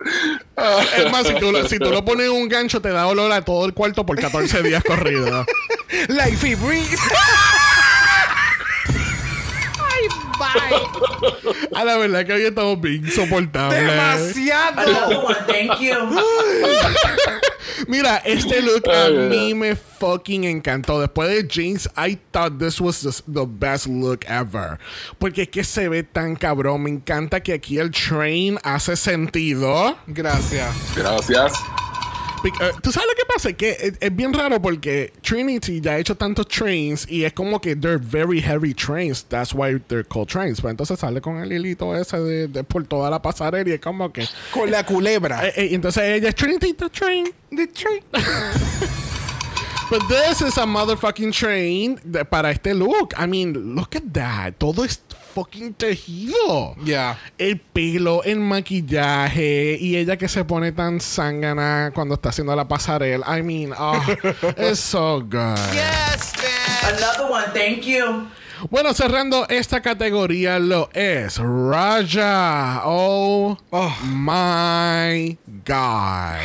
[0.96, 3.30] es más, si tú, lo- si tú lo pones en un gancho, te da olor
[3.32, 5.46] a todo el cuarto por 14 días corridos.
[6.08, 6.96] Life y breeze.
[11.74, 13.80] A la verdad que hoy estamos bien insoportables.
[14.34, 15.26] Demasiado.
[15.46, 15.94] Thank you.
[17.88, 21.00] Mira, este look a mí me fucking encantó.
[21.00, 24.78] Después de jeans, I thought this was the, the best look ever.
[25.18, 26.82] Porque es que se ve tan cabrón.
[26.82, 29.96] Me encanta que aquí el train hace sentido.
[30.06, 30.74] Gracias.
[30.96, 31.52] Gracias.
[32.42, 33.50] Eh, ¿Tú sabes lo que pasa?
[33.50, 37.34] Es que es, es bien raro porque Trinity ya ha hecho tantos trains y es
[37.34, 39.22] como que they're very heavy trains.
[39.28, 40.58] That's why they're called trains.
[40.58, 43.80] Pero entonces sale con el hilito ese de, de por toda la pasarela y es
[43.80, 44.26] como que...
[44.52, 45.48] Con la culebra.
[45.48, 47.26] eh, eh, entonces ella es Trinity the Train.
[47.50, 48.02] The train.
[49.90, 53.12] But this is a motherfucking train de- para este look.
[53.18, 54.56] I mean, look at that.
[54.56, 55.02] Todo es
[55.34, 56.76] fucking tejido.
[56.84, 57.16] Yeah.
[57.36, 62.68] El pelo, el maquillaje y ella que se pone tan zángana cuando está haciendo la
[62.68, 63.26] pasarela.
[63.26, 64.00] I mean, oh,
[64.56, 65.58] it's so good.
[65.74, 66.96] Yes, bitch.
[66.96, 68.28] Another one, thank you.
[68.68, 72.82] Bueno, cerrando esta categoría lo es Raja.
[72.84, 73.94] Oh, Oh.
[74.04, 76.40] my God.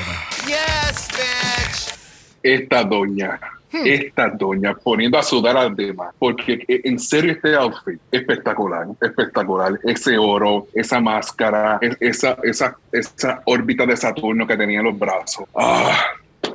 [0.47, 1.95] Yes, bitch.
[2.43, 3.39] Esta doña,
[3.71, 6.13] esta doña poniendo a sudar al demás.
[6.17, 9.79] Porque eh, en serio este outfit, espectacular, espectacular.
[9.83, 14.97] Ese oro, esa máscara, es- esa, esa, esa órbita de Saturno que tenía en los
[14.97, 15.45] brazos.
[15.55, 15.97] Ah,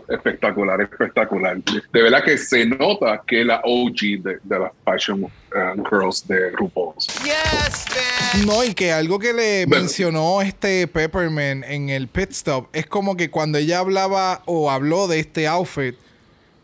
[0.08, 1.58] espectacular, espectacular.
[1.92, 6.26] De verdad que se nota que es la OG de, de las Fashion uh, Girls
[6.26, 7.06] de RuPaul's.
[7.24, 8.44] Yes.
[8.46, 9.82] No, y que algo que le Bueno.
[9.82, 15.08] mencionó este Pepperman en el pit stop es como que cuando ella hablaba o habló
[15.08, 15.96] de este outfit,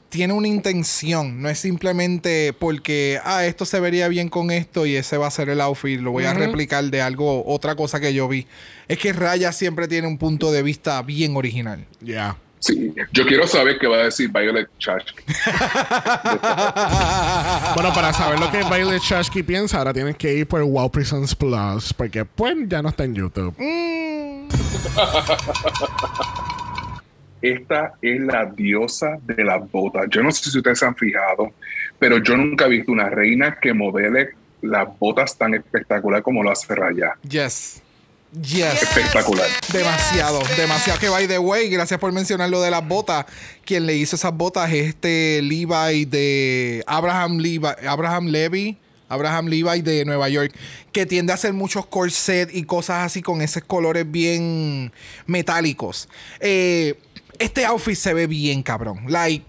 [0.09, 4.95] tiene una intención, no es simplemente porque, ah, esto se vería bien con esto y
[4.97, 8.14] ese va a ser el outfit, lo voy a replicar de algo, otra cosa que
[8.14, 8.47] yo vi.
[8.89, 11.84] Es que Raya siempre tiene un punto de vista bien original.
[12.03, 12.39] Yeah.
[12.66, 15.22] Sí, yo quiero saber qué va a decir Violet Chachki.
[17.74, 21.32] Bueno, para saber lo que Violet Chachki piensa, ahora tienes que ir por Wow Prisons
[21.36, 23.54] Plus, porque pues ya no está en YouTube.
[27.40, 30.06] Esta es la diosa de las botas.
[30.10, 31.52] Yo no sé si ustedes se han fijado,
[32.00, 34.30] pero yo nunca he visto una reina que modele
[34.62, 37.12] las botas tan espectacular como lo hace Raya.
[37.28, 37.80] Yes.
[38.43, 38.82] Yes.
[38.82, 39.49] Espectacular.
[39.72, 40.99] Demasiado, demasiado.
[40.99, 43.24] Que by the way, gracias por mencionar lo de las botas.
[43.64, 48.78] Quien le hizo esas botas es este Levi de Abraham Levi, Abraham Levy.
[49.09, 50.53] Abraham Levi de Nueva York,
[50.91, 54.93] que tiende a hacer muchos corset y cosas así con esos colores bien
[55.26, 56.09] metálicos.
[56.41, 56.99] Eh,
[57.39, 59.05] este outfit se ve bien, cabrón.
[59.07, 59.45] Like,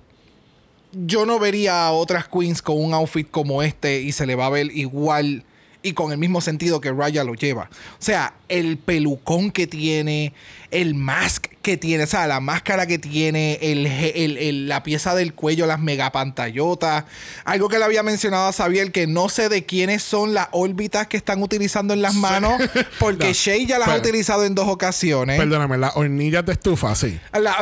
[0.92, 4.46] yo no vería a otras queens con un outfit como este y se le va
[4.46, 5.44] a ver igual
[5.82, 7.70] y con el mismo sentido que Raya lo lleva.
[7.94, 10.34] O sea, el pelucón que tiene,
[10.72, 15.14] el mask que tiene, o sea, la máscara que tiene, el, el- el- la pieza
[15.16, 17.04] del cuello, las megapantallotas.
[17.44, 21.08] Algo que le había mencionado a Xavier, que no sé de quiénes son las órbitas
[21.08, 22.54] que están utilizando en las manos,
[23.00, 25.38] porque No, Shay ya las ha utilizado en dos ocasiones.
[25.38, 27.20] Perdóname, las hornillas de estufa, sí.
[27.34, 27.58] La-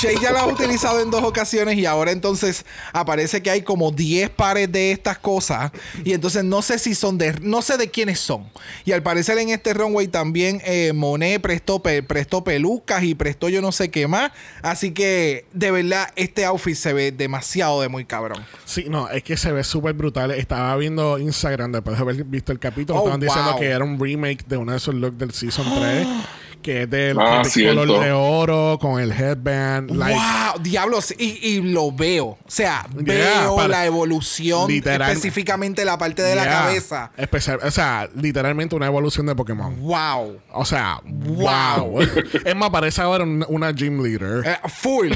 [0.01, 3.91] Shay ya la ha utilizado en dos ocasiones y ahora entonces aparece que hay como
[3.91, 5.73] 10 pares de estas cosas
[6.05, 8.49] y entonces no sé si son de no sé de quiénes son
[8.85, 13.49] y al parecer en este runway también eh, Monet prestó, pe- prestó pelucas y prestó
[13.49, 14.33] yo no sé qué más.
[14.63, 18.45] Así que, de verdad, este outfit se ve demasiado de muy cabrón.
[18.65, 20.31] Sí, no, es que se ve súper brutal.
[20.31, 22.99] Estaba viendo Instagram después de haber visto el capítulo.
[23.01, 26.07] Oh, estaban diciendo que era un remake de uno de esos looks del Season 3.
[26.63, 29.91] Que es del Ah, color de oro con el headband.
[29.93, 30.61] like, ¡Wow!
[30.63, 32.27] Diablos, y, y lo veo.
[32.27, 35.11] O sea, Yeah, veo para- la evolución, Literal.
[35.11, 37.13] específicamente la parte de la cabeza.
[37.17, 39.75] Especial, o sea, literalmente una evolución de Pokémon.
[39.81, 40.39] ¡Wow!
[40.53, 42.01] O sea, wow.
[42.45, 44.47] es más, parece ahora una, una gym leader.
[44.47, 45.13] Eh, full,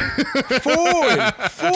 [0.62, 1.20] full,
[1.50, 1.70] full.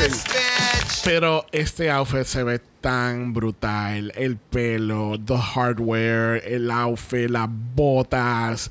[0.00, 1.02] Yes, bitch.
[1.04, 4.12] Pero este outfit se ve tan brutal.
[4.14, 8.70] El pelo, the hardware, el outfit, las botas.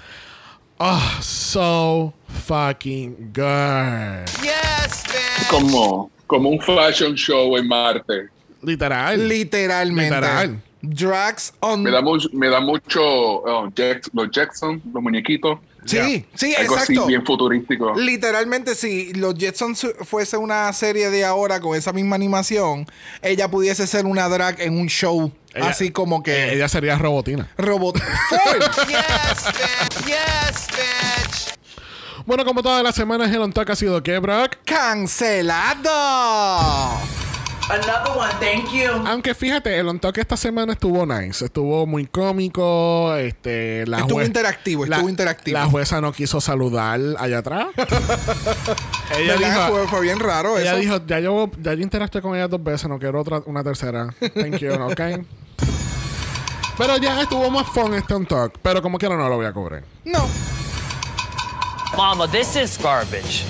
[0.79, 4.29] Oh, so fucking good.
[4.43, 5.49] Yes, bitch.
[5.49, 8.29] Como, como un fashion show en Marte.
[8.61, 9.27] Literal.
[9.27, 10.15] Literalmente.
[10.15, 10.61] Literal.
[10.83, 11.81] Drags on.
[11.81, 15.57] Me da mucho, me da mucho oh, Jack- los Jackson, los muñequitos.
[15.85, 17.07] Sí, sí, Algo así exacto.
[17.07, 17.93] bien futurístico.
[17.95, 22.85] Literalmente, si los Jetsons fuese una serie de ahora con esa misma animación,
[23.21, 25.31] ella pudiese ser una drag en un show.
[25.57, 26.53] Ella- así como que.
[26.53, 27.49] Ella sería robotina.
[27.57, 27.97] Robot.
[28.87, 30.05] Yes, bitch.
[30.05, 31.57] Yes, bitch.
[32.25, 34.57] Bueno, como todas las semanas, el on talk ha sido que, Brock.
[34.65, 35.91] ¡Cancelado!
[37.69, 38.89] Another one, thank you.
[39.05, 41.43] Aunque fíjate, el on talk esta semana estuvo nice.
[41.43, 43.13] Estuvo muy cómico.
[43.15, 45.57] Este, la Estuvo interactivo, estuvo interactivo.
[45.57, 47.67] La jueza no quiso saludar allá atrás.
[49.17, 50.79] ella dijo, fue, fue bien raro ella eso.
[50.79, 54.13] dijo, ya yo, ya yo interactué con ella dos veces, no quiero otra, una tercera.
[54.33, 55.01] Thank you, ok.
[56.77, 58.57] Pero ya estuvo más fun este on talk.
[58.61, 59.83] Pero como quiera no lo voy a cobrar.
[60.05, 60.27] no.
[61.97, 63.43] Mama, this is garbage.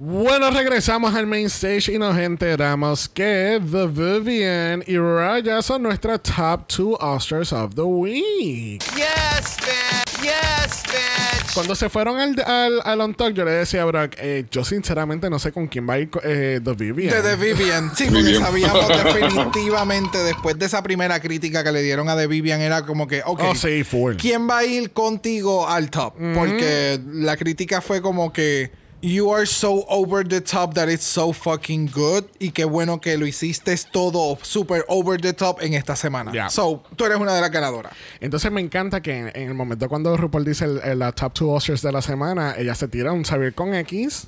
[0.00, 6.22] Bueno, regresamos al main stage y nos enteramos que The Vivian y Raya son nuestras
[6.22, 8.80] top two Oscars of the Week.
[8.94, 10.22] Yes, bitch.
[10.22, 11.52] Yes, bitch.
[11.52, 14.64] Cuando se fueron al, al, al on talk, yo le decía a Brock, eh, yo
[14.64, 17.12] sinceramente no sé con quién va a ir eh, The Vivian.
[17.20, 17.90] De The Vivian.
[17.96, 22.60] Sí, porque sabíamos definitivamente después de esa primera crítica que le dieron a The Vivian
[22.60, 24.14] era como que, ok, Oh, sí, full.
[24.14, 26.14] ¿quién va a ir contigo al top?
[26.36, 31.32] Porque la crítica fue como que you are so over the top that it's so
[31.32, 35.94] fucking good y qué bueno que lo hiciste todo super over the top en esta
[35.94, 36.32] semana.
[36.32, 36.48] Yeah.
[36.50, 37.92] So, tú eres una de las ganadoras.
[38.20, 41.32] Entonces me encanta que en, en el momento cuando RuPaul dice el, el- la top
[41.32, 44.26] two Oscars de la semana, ella se tira un saber con X.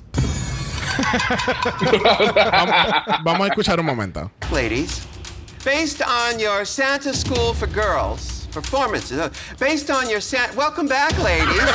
[2.51, 2.75] vamos,
[3.23, 4.31] vamos a escuchar un momento.
[4.53, 5.01] ladies,
[5.63, 9.29] based on your Santa School for Girls performances, uh,
[9.59, 10.53] based on your Santa.
[10.55, 11.61] Welcome back, ladies.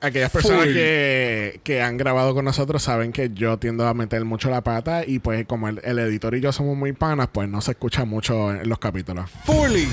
[0.00, 4.50] Aquellas personas que, que han grabado con nosotros saben que yo tiendo a meter mucho
[4.50, 7.60] la pata y pues como el, el editor y yo somos muy panas, pues no
[7.60, 9.30] se escucha mucho en los capítulos.
[9.44, 9.88] Fully.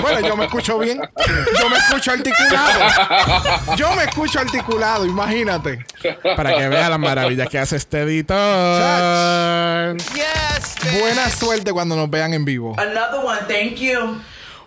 [0.00, 1.00] Bueno, yo me escucho bien.
[1.60, 2.80] Yo me escucho articulado.
[3.76, 5.84] Yo me escucho articulado, imagínate.
[6.36, 9.96] Para que vean las maravillas que hace este editor.
[9.96, 11.00] Yes.
[11.00, 12.74] Buena suerte cuando nos vean en vivo.
[12.78, 14.20] Another one, thank you.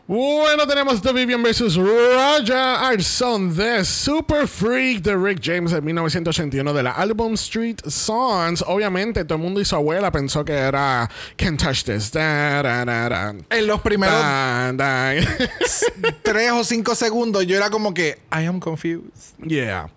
[0.09, 1.75] Bueno, tenemos The Vivian vs.
[1.75, 7.75] Raja, our son de Super Freak de Rick James de 1981 de la álbum Street
[7.85, 8.63] Songs.
[8.65, 12.09] Obviamente, todo el mundo y su abuela pensó que era Can't Touch This.
[12.13, 13.35] Da, da, da, da.
[13.49, 15.13] En los primeros Da, da.
[16.23, 19.11] tres o cinco segundos yo era como que I am confused.
[19.45, 19.89] yeah.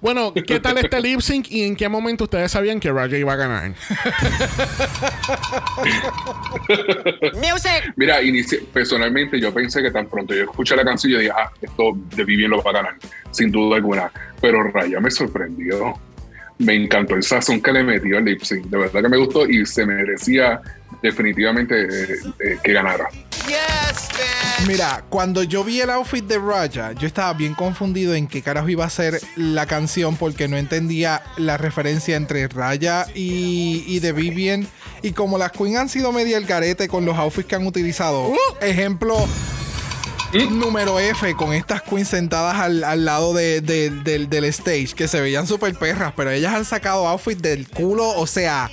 [0.00, 3.32] Bueno, ¿qué tal este lip sync y en qué momento ustedes sabían que Raja iba
[3.32, 3.74] a ganar?
[7.96, 11.50] Mira, inici- personalmente yo pensé que tan pronto yo escuché la canción yo dije, ah,
[11.60, 12.94] esto de Vivian lo va a ganar,
[13.30, 14.10] sin duda alguna.
[14.40, 15.94] Pero Raya me sorprendió.
[16.58, 18.42] Me encantó el sazón que le metió al lip.
[18.42, 20.60] De verdad que me gustó y se merecía
[21.02, 23.08] definitivamente eh, eh, que ganara.
[24.66, 28.68] Mira, cuando yo vi el outfit de Raja, yo estaba bien confundido en qué carajo
[28.68, 34.12] iba a ser la canción porque no entendía la referencia entre Raya y, y The
[34.12, 34.68] Vivian.
[35.02, 38.32] Y como las Queen han sido media el carete con los outfits que han utilizado,
[38.60, 39.16] ejemplo.
[40.50, 45.06] Número F con estas queens sentadas al, al lado de- de- del, del stage que
[45.06, 48.70] se veían súper perras, pero ellas han sacado outfits del culo, o sea,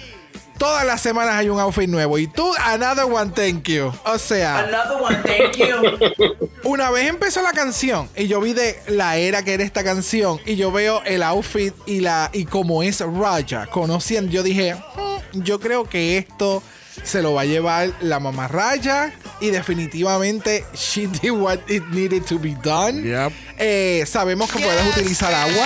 [0.59, 3.91] todas las semanas hay un outfit nuevo y tú, another one, thank you.
[4.05, 6.47] O sea, Another one, thank you.
[6.63, 10.39] una vez empezó la canción y yo vi de la era que era esta canción
[10.45, 15.41] y yo veo el outfit y la y como es Raja conociendo, yo dije, "Hmm,
[15.41, 16.61] yo creo que esto
[17.03, 22.23] se lo va a llevar la mamá Raya y definitivamente she did what it needed
[22.25, 23.01] to be done.
[23.03, 23.31] Yep.
[23.57, 25.65] Eh, sabemos que puedes utilizar agua,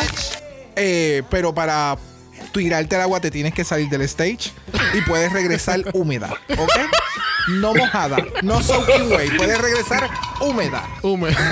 [0.76, 1.98] eh, pero para
[2.54, 4.52] tirarte el agua te tienes que salir del stage.
[4.94, 6.72] y puedes regresar húmeda, ¿ok?
[7.50, 10.88] No mojada, no soaking wet, puedes regresar húmeda.
[11.02, 11.36] Húmedo.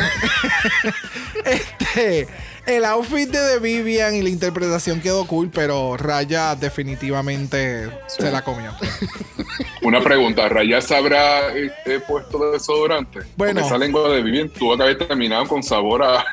[1.43, 2.27] Este,
[2.67, 8.43] el outfit de The Vivian y la interpretación quedó cool, pero Raya definitivamente se la
[8.43, 8.71] comió.
[9.81, 13.21] Una pregunta, ¿Raya se habrá eh, eh, puesto desodorante?
[13.35, 13.61] Bueno.
[13.61, 16.23] Porque esa lengua de Vivian tuvo que haber terminado con sabor a...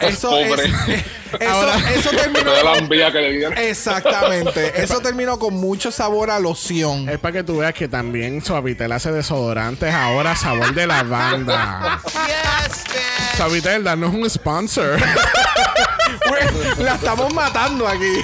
[0.00, 0.64] Eso, Pobre.
[0.64, 1.04] es-
[1.40, 2.50] eso, Ahora- eso terminó.
[2.52, 3.56] de la envía que le dieron.
[3.58, 4.72] Exactamente.
[4.82, 7.08] Eso terminó con mucho sabor a loción.
[7.08, 12.00] Es para que tú veas que también Suavitel hace desodorantes ahora sabor de lavanda.
[12.04, 13.36] Yes, bitch.
[13.36, 14.98] Suavitel, danos un sponsor.
[16.78, 18.22] La estamos matando aquí.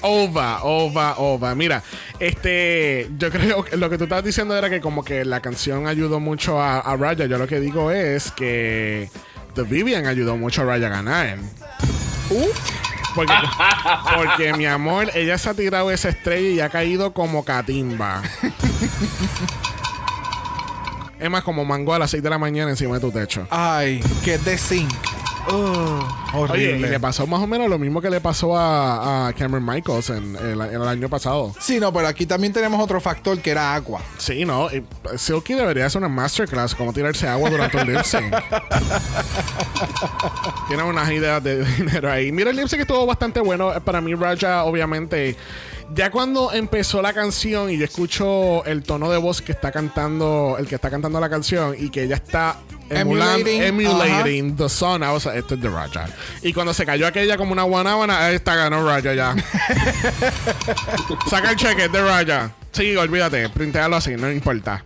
[0.00, 1.54] Ova, ova, ova.
[1.54, 1.82] Mira,
[2.18, 5.86] este, yo creo que lo que tú estabas diciendo era que como que la canción
[5.86, 7.26] ayudó mucho a, a Raya.
[7.26, 9.10] Yo lo que digo es que
[9.56, 11.38] Vivian ayudó mucho a Raya a ganar.
[13.14, 13.32] Porque,
[14.16, 18.22] porque, mi amor, ella se ha tirado esa estrella y ha caído como catimba.
[21.18, 23.46] es más, como mango a las 6 de la mañana encima de tu techo.
[23.50, 24.92] Ay, que de zinc.
[25.50, 26.02] Ugh,
[26.34, 26.90] Oye, y horrible.
[26.90, 30.36] le pasó más o menos lo mismo que le pasó a, a Cameron Michaels en,
[30.36, 31.54] el- en el año pasado.
[31.60, 34.00] Sí, no, pero aquí también tenemos otro factor que era agua.
[34.18, 34.68] Sí, no.
[34.70, 34.84] y
[35.16, 38.34] Silky debería hacer una masterclass como tirarse agua durante un lip sync.
[40.68, 42.32] Tiene unas ideas de dinero ahí.
[42.32, 43.72] Mira, el lip sync estuvo bastante bueno.
[43.74, 45.36] Eh, Para mí, Raja, obviamente.
[45.94, 50.56] Ya cuando empezó la canción y yo escucho el tono de voz que está cantando,
[50.58, 52.58] el que está cantando la canción y que ella está
[52.90, 56.06] emulando, Emulating, emulating the song, I was like, este es de Raja.
[56.42, 59.34] Y cuando se cayó aquella como una guanábana, está, ganó Raja ya.
[61.28, 62.50] Saca el cheque de Raya.
[62.72, 64.84] Sí, olvídate, printéalo así, no importa.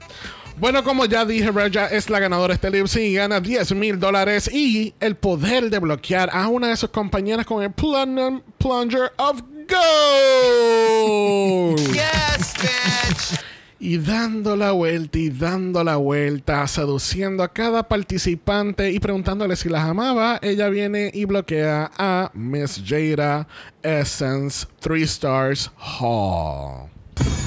[0.58, 3.98] Bueno, como ya dije, Raya es la ganadora de este sync y gana 10 mil
[3.98, 9.12] dólares y el poder de bloquear a una de sus compañeras con el plun- Plunger
[9.16, 11.78] of Gold.
[11.92, 13.40] Yes, bitch.
[13.78, 19.68] Y dando la vuelta y dando la vuelta, seduciendo a cada participante y preguntándole si
[19.68, 23.48] las amaba, ella viene y bloquea a Miss Jada
[23.82, 26.88] Essence 3 Stars Hall.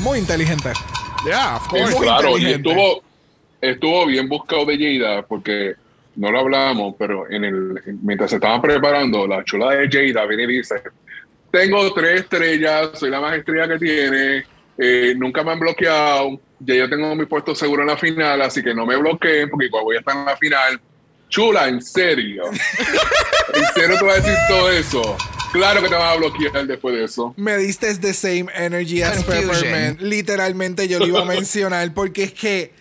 [0.01, 0.73] Muy inteligente.
[1.25, 1.95] Yeah, of Sí, course.
[1.95, 3.01] Muy claro, y estuvo,
[3.61, 5.75] estuvo bien buscado de Jada porque
[6.17, 10.43] no lo hablamos, pero en el mientras se estaban preparando, la chula de Jada viene
[10.43, 10.75] y dice:
[11.51, 14.45] Tengo tres estrellas, soy la más estrella que tiene,
[14.77, 18.61] eh, nunca me han bloqueado, ya yo tengo mi puesto seguro en la final, así
[18.61, 20.81] que no me bloqueen porque igual voy a estar en la final.
[21.29, 22.43] Chula, en serio.
[23.53, 25.17] ¿En serio te vas a decir todo eso?
[25.51, 27.33] Claro que te van a bloquear después de eso.
[27.37, 29.61] Me diste the same energy as Confusion.
[29.61, 30.01] Peppermint.
[30.01, 32.73] Literalmente yo lo iba a mencionar porque es que.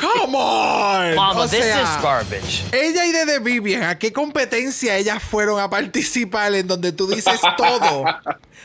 [0.00, 1.14] Come on.
[1.14, 2.64] Mama, o this sea, is garbage.
[2.72, 7.06] Ella y de The Vivian, ¿a qué competencia ellas fueron a participar en donde tú
[7.06, 8.04] dices todo?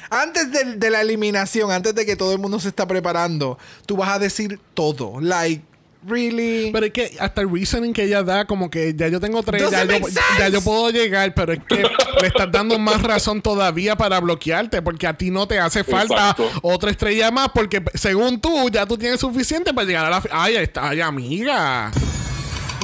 [0.10, 3.98] Antes de, de la eliminación, antes de que todo el mundo se está preparando, tú
[3.98, 5.20] vas a decir todo.
[5.20, 5.64] Like,
[6.08, 6.72] really?
[6.72, 9.70] Pero es que hasta el reasoning que ella da, como que ya yo tengo tres,
[9.70, 9.98] ya yo,
[10.38, 11.78] ya yo puedo llegar, pero es que
[12.22, 16.32] le estás dando más razón todavía para bloquearte, porque a ti no te hace falta
[16.32, 16.50] Exacto.
[16.62, 20.24] otra estrella más, porque según tú, ya tú tienes suficiente para llegar a la.
[20.32, 21.92] Ay, ahí está, ay, amiga.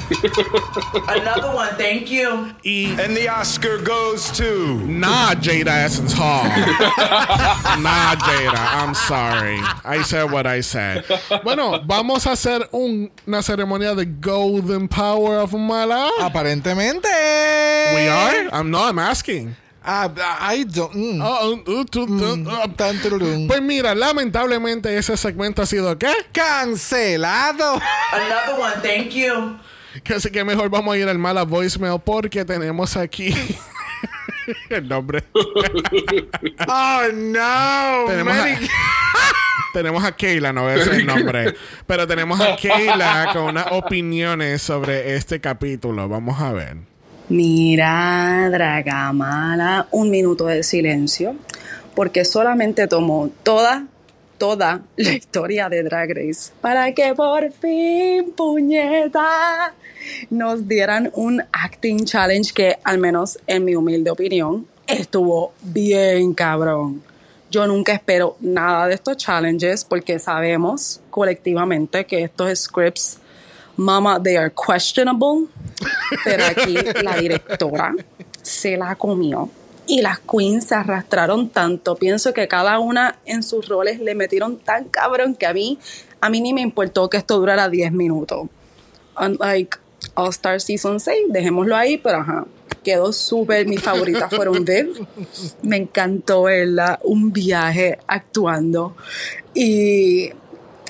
[1.07, 2.53] Another one, thank you.
[2.63, 4.75] Y And the Oscar goes to.
[4.85, 6.43] Nah, Jada Essence Hall.
[7.81, 8.57] nah, Jada.
[8.81, 9.59] I'm sorry.
[9.85, 11.05] I said what I said.
[11.43, 16.09] Bueno, vamos a hacer un- una ceremonia de Golden Power of Mala.
[16.19, 17.07] Aparentemente.
[17.93, 18.49] We are?
[18.51, 19.55] I'm no, I'm asking.
[19.81, 20.09] Ah,
[20.41, 20.93] I don't.
[20.93, 21.21] mm.
[21.23, 23.47] Oh, uh, uh, tu- tu- uh, Tan, tururum.
[23.47, 26.11] Pues mira, lamentablemente ese segmento ha sido ¿qué?
[26.33, 27.79] Cancelado.
[28.11, 29.57] Another one, thank you.
[30.03, 33.33] Que así que mejor vamos a ir al mala voicemail porque tenemos aquí
[34.69, 35.23] el nombre.
[36.67, 38.05] Oh no.
[38.07, 38.47] Tenemos a-
[39.73, 41.53] Tenemos a Keila, no voy a decir el nombre,
[41.85, 46.09] pero tenemos a Keila con unas opiniones sobre este capítulo.
[46.09, 46.77] Vamos a ver.
[47.29, 51.35] Mira, Dragamala, un minuto de silencio,
[51.95, 53.83] porque solamente tomó toda,
[54.39, 59.75] toda la historia de Drag Race para que por fin, puñeta,
[60.31, 67.03] nos dieran un acting challenge que, al menos en mi humilde opinión, estuvo bien cabrón.
[67.51, 73.19] Yo nunca espero nada de estos challenges porque sabemos colectivamente que estos scripts
[73.79, 75.47] Mama, they are questionable.
[76.25, 77.95] Pero aquí la directora
[78.41, 79.49] se la comió.
[79.89, 81.95] Y las queens se arrastraron tanto.
[81.95, 85.79] Pienso que cada una en sus roles le metieron tan cabrón que a mí,
[86.21, 88.47] a mí ni me importó que esto durara 10 minutos.
[89.19, 89.79] Unlike
[90.13, 92.45] All Star Season 6, dejémoslo ahí, pero ajá.
[92.83, 93.67] quedó súper.
[93.67, 95.07] Mis favoritas fueron Viv.
[95.63, 98.95] Me encantó verla, un viaje actuando.
[99.55, 100.29] Y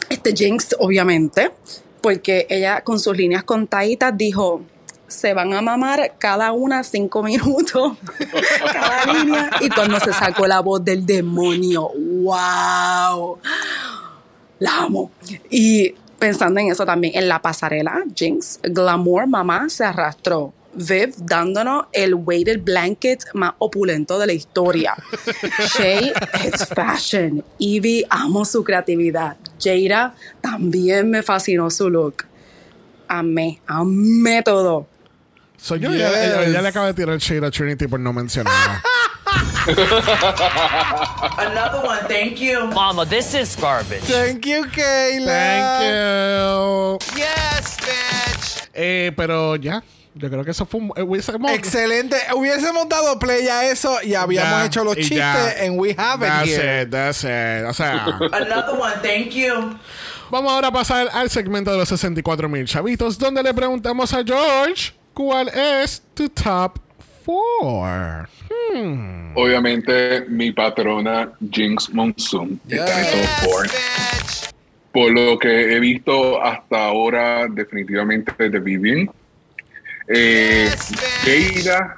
[0.09, 1.51] este Jinx, obviamente,
[2.01, 4.61] porque ella con sus líneas contaditas dijo,
[5.09, 7.97] se van a mamar cada una cinco minutos,
[8.73, 9.49] cada línea.
[9.59, 13.37] Y cuando se sacó la voz del demonio, wow,
[14.59, 15.11] la amo.
[15.49, 20.53] Y pensando en eso también, en la pasarela, Jinx, Glamour, mamá, se arrastró.
[20.71, 24.93] Viv dándonos el weighted blanket más opulento de la historia.
[25.75, 26.13] Shay,
[26.45, 27.43] it's fashion.
[27.59, 29.35] Evie, amo su creatividad.
[29.59, 32.25] Jada, también me fascinó su look.
[33.07, 34.85] Amé, amé todo.
[35.61, 38.13] Soy yo, ya, ya- ya le acabo de tirar el shade a Trinity por no
[38.13, 38.81] mencionarla.
[41.37, 42.65] Another one, thank you.
[42.67, 44.01] Mama, this is garbage.
[44.03, 45.25] Thank you, Kayla.
[45.25, 47.17] Thank you.
[47.19, 48.69] Yes, bitch.
[48.73, 49.83] Eh, pero ya,
[50.15, 50.91] yo creo que eso fue un.
[50.95, 52.15] eh, hubiésemos- Excelente.
[52.33, 55.55] Hubiésemos dado play a eso y habíamos Ya, hecho los chistes ya.
[55.65, 56.81] and we have it That's here.
[56.83, 57.65] it, that's it.
[57.67, 59.77] O sea, Another one, thank you.
[60.31, 64.23] vamos ahora a pasar al segmento de los 64 mil chavitos, donde le preguntamos a
[64.23, 66.79] George cuál es tu top
[67.25, 68.29] 4.
[69.35, 73.63] Obviamente, mi patrona Jinx Monsoon está en el top four.
[73.63, 74.49] Bitch.
[74.93, 79.11] Por lo que he visto hasta ahora, definitivamente de Vivian.
[80.07, 80.69] Eh,
[81.25, 81.97] Jada,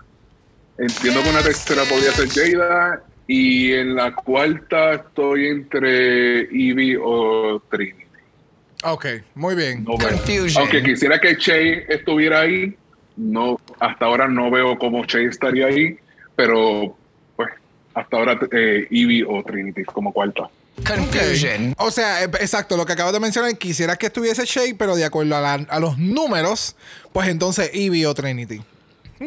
[0.80, 3.04] entiendo que una tercera podría ser Jada.
[3.28, 8.02] Y en la cuarta estoy entre Evie o Trinity.
[8.84, 9.84] Ok, muy bien.
[9.84, 9.92] No.
[9.92, 10.64] Confusion.
[10.64, 12.76] Aunque quisiera que Che estuviera ahí,
[13.22, 15.98] no, hasta ahora no veo cómo Che estaría ahí,
[16.36, 16.96] pero
[17.36, 17.50] pues
[17.94, 20.50] hasta ahora eh, Evie o Trinity como cuarta.
[20.88, 21.74] Confusion.
[21.78, 25.06] O sea, eh, exacto, lo que acabas de mencionar, quisiera que estuviese Shay, pero de
[25.06, 26.76] acuerdo a, la- a los números,
[27.14, 28.62] pues entonces Eevee o Trinity.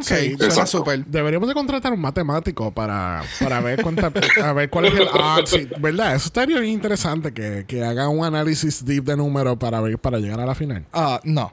[0.03, 1.05] Sí, suena súper.
[1.07, 4.13] Deberíamos de contratar un matemático para, para ver cuánta,
[4.43, 6.15] a ver cuál es el odds, sí, ¿verdad?
[6.15, 10.19] Eso estaría bien interesante que, que haga un análisis deep de números para ver para
[10.19, 10.85] llegar a la final.
[10.93, 11.53] Ah, no.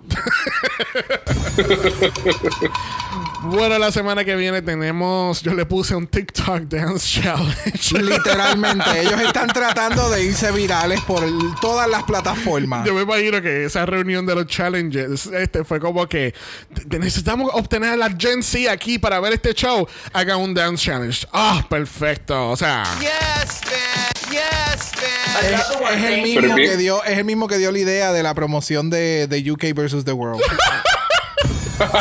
[3.43, 8.01] Bueno, la semana que viene tenemos, yo le puse un TikTok Dance Challenge.
[8.01, 12.85] Literalmente, ellos están tratando de irse virales por el- todas las plataformas.
[12.85, 16.33] Yo me imagino que esa reunión de los challenges este, fue como que
[16.73, 19.85] "Te- te necesitamos obtener a la Gen Z aquí para ver este show.
[20.13, 21.27] Haga un dance challenge.
[21.33, 22.51] Ah, perfecto.
[22.51, 24.31] O sea, Yes, bitch.
[24.31, 25.91] Yes, bitch.
[25.91, 28.33] Es, es el mismo que dio, es el mismo que dio la idea de la
[28.33, 30.41] promoción de, de UK versus the World.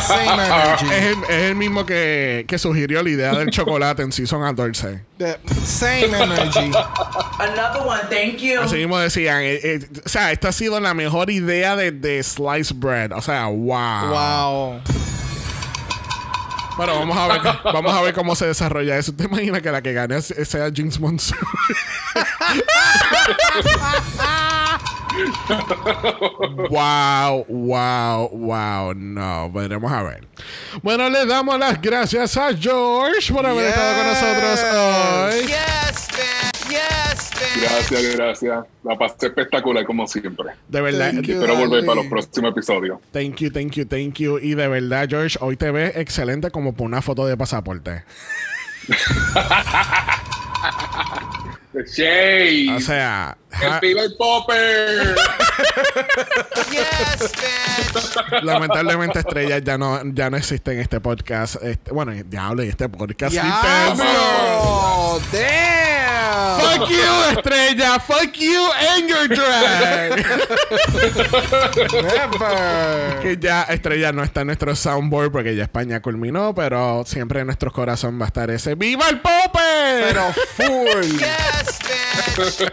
[0.06, 0.86] Same energy.
[0.92, 5.00] es el, es el mismo que, que sugirió la idea del chocolate en Season 14.
[5.16, 6.70] The same energy.
[7.38, 8.60] Another one, thank you.
[8.60, 12.22] Así mismo decían, eh, eh, o sea, esta ha sido la mejor idea de, de
[12.22, 13.12] slice bread.
[13.12, 14.10] O sea, wow.
[14.10, 14.80] Wow.
[16.76, 19.12] Bueno, vamos a ver, vamos a ver cómo se desarrolla eso.
[19.14, 21.38] ¿Te imaginas que la que gane sea Jinx Monsoon?
[26.70, 28.94] wow, wow, wow.
[28.94, 30.26] No, veremos a ver.
[30.82, 35.46] Bueno, le damos las gracias a George por haber estado con nosotros hoy.
[35.46, 36.49] Yes, bitch.
[37.58, 38.64] Gracias, gracias.
[38.84, 40.50] La pasé espectacular como siempre.
[40.68, 41.12] De verdad.
[41.12, 41.34] Thank you.
[41.34, 42.98] Espero volver para los próximos episodios.
[43.12, 44.38] Thank you, thank you, thank you.
[44.38, 48.04] Y de verdad, George, hoy te ves excelente como por una foto de pasaporte.
[51.96, 52.68] ¡Shay!
[52.70, 55.14] O sea, ¡El pibe el popper!
[56.70, 58.42] Yes, bitch.
[58.42, 61.62] lamentablemente Estrella ya no, ya no existe en este podcast.
[61.62, 63.32] Este- bueno, diablo, y este podcast.
[63.32, 65.20] ¡Diablo!
[66.60, 67.98] Fuck you, Estrella.
[68.00, 70.24] Fuck you and your drag.
[72.02, 73.20] Never.
[73.22, 77.46] que ya Estrella no está en nuestro soundboard porque ya España culminó, pero siempre en
[77.46, 79.58] nuestro corazón va a estar ese ¡Viva el Pope!
[80.08, 81.18] Pero full.
[81.18, 81.78] Yes,
[82.36, 82.70] bitch.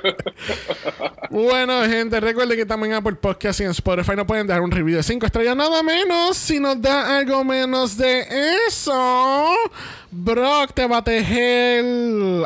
[1.29, 4.71] Bueno, gente, recuerden que también en Apple Podcast y en Spotify no pueden dar un
[4.71, 6.37] review de 5 estrellas, nada menos.
[6.37, 8.25] Si nos da algo menos de
[8.67, 9.53] eso,
[10.09, 11.83] Brock te va a tejer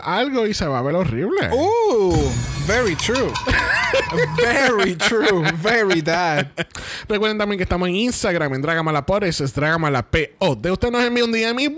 [0.04, 1.50] algo y se va a ver horrible.
[1.52, 2.32] Uh,
[2.66, 3.32] very true.
[4.38, 5.44] very true.
[5.56, 6.48] Very that.
[7.08, 10.36] Recuerden también que estamos en Instagram, en Dragamala eso es Dragamala P.
[10.40, 11.70] O de usted nos envía un DM y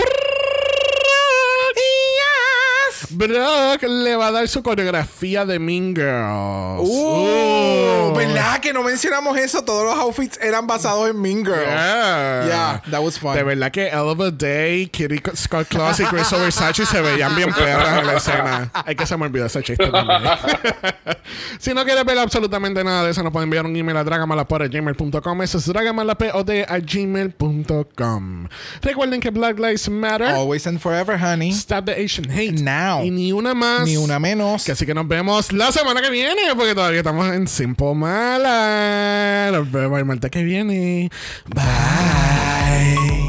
[3.14, 6.88] Brock le va a dar su coreografía de Mean Girls.
[6.88, 9.64] Uh, ¿Verdad que no mencionamos eso?
[9.64, 11.64] Todos los outfits eran basados en Mean Girl.
[11.66, 12.46] Yeah.
[12.48, 13.36] Yeah, that was fun.
[13.36, 17.36] De verdad que All of a Day, Kitty Scott Claus y Chris Versace se veían
[17.36, 18.72] bien perras en la escena.
[18.74, 20.22] Hay que se me olvidó ese chiste también.
[21.60, 25.42] si no quieres ver absolutamente nada de eso, nos pueden enviar un email a dragamalapod.gmail.com.
[25.42, 28.48] Eso es dragamalapod a gmail.com.
[28.82, 30.28] Recuerden que Black Lives Matter.
[30.28, 31.52] Always and forever, honey.
[31.52, 32.62] Stop the Asian hate.
[32.62, 33.03] Now.
[33.04, 33.86] Y ni una más.
[33.86, 34.64] Ni una menos.
[34.64, 39.50] Que así que nos vemos la semana que viene, porque todavía estamos en Simple Mala.
[39.52, 41.10] Nos vemos el martes que viene.
[41.48, 43.24] Bye.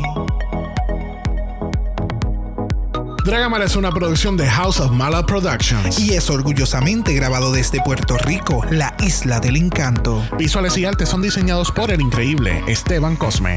[3.25, 5.99] Dragamala es una producción de House of Mala Productions.
[5.99, 10.23] Y es orgullosamente grabado desde Puerto Rico, la isla del encanto.
[10.39, 13.57] Visuales y artes son diseñados por el increíble Esteban Cosme.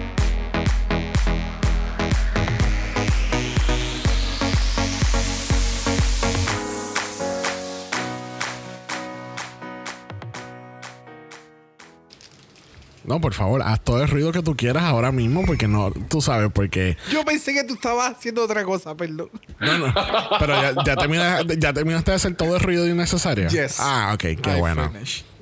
[13.03, 16.21] No, por favor, haz todo el ruido que tú quieras ahora mismo porque no, tú
[16.21, 16.97] sabes, porque...
[17.11, 19.29] Yo pensé que tú estabas haciendo otra cosa, perdón.
[19.59, 19.93] No, no.
[20.39, 23.49] Pero ya, ya, termina- ya terminaste de hacer todo el ruido innecesario.
[23.49, 23.77] Yes.
[23.79, 24.91] Ah, ok, qué I bueno.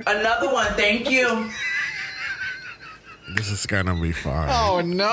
[0.06, 1.28] Another one, thank you.
[3.36, 4.48] This is gonna be fun.
[4.50, 5.12] Oh, no.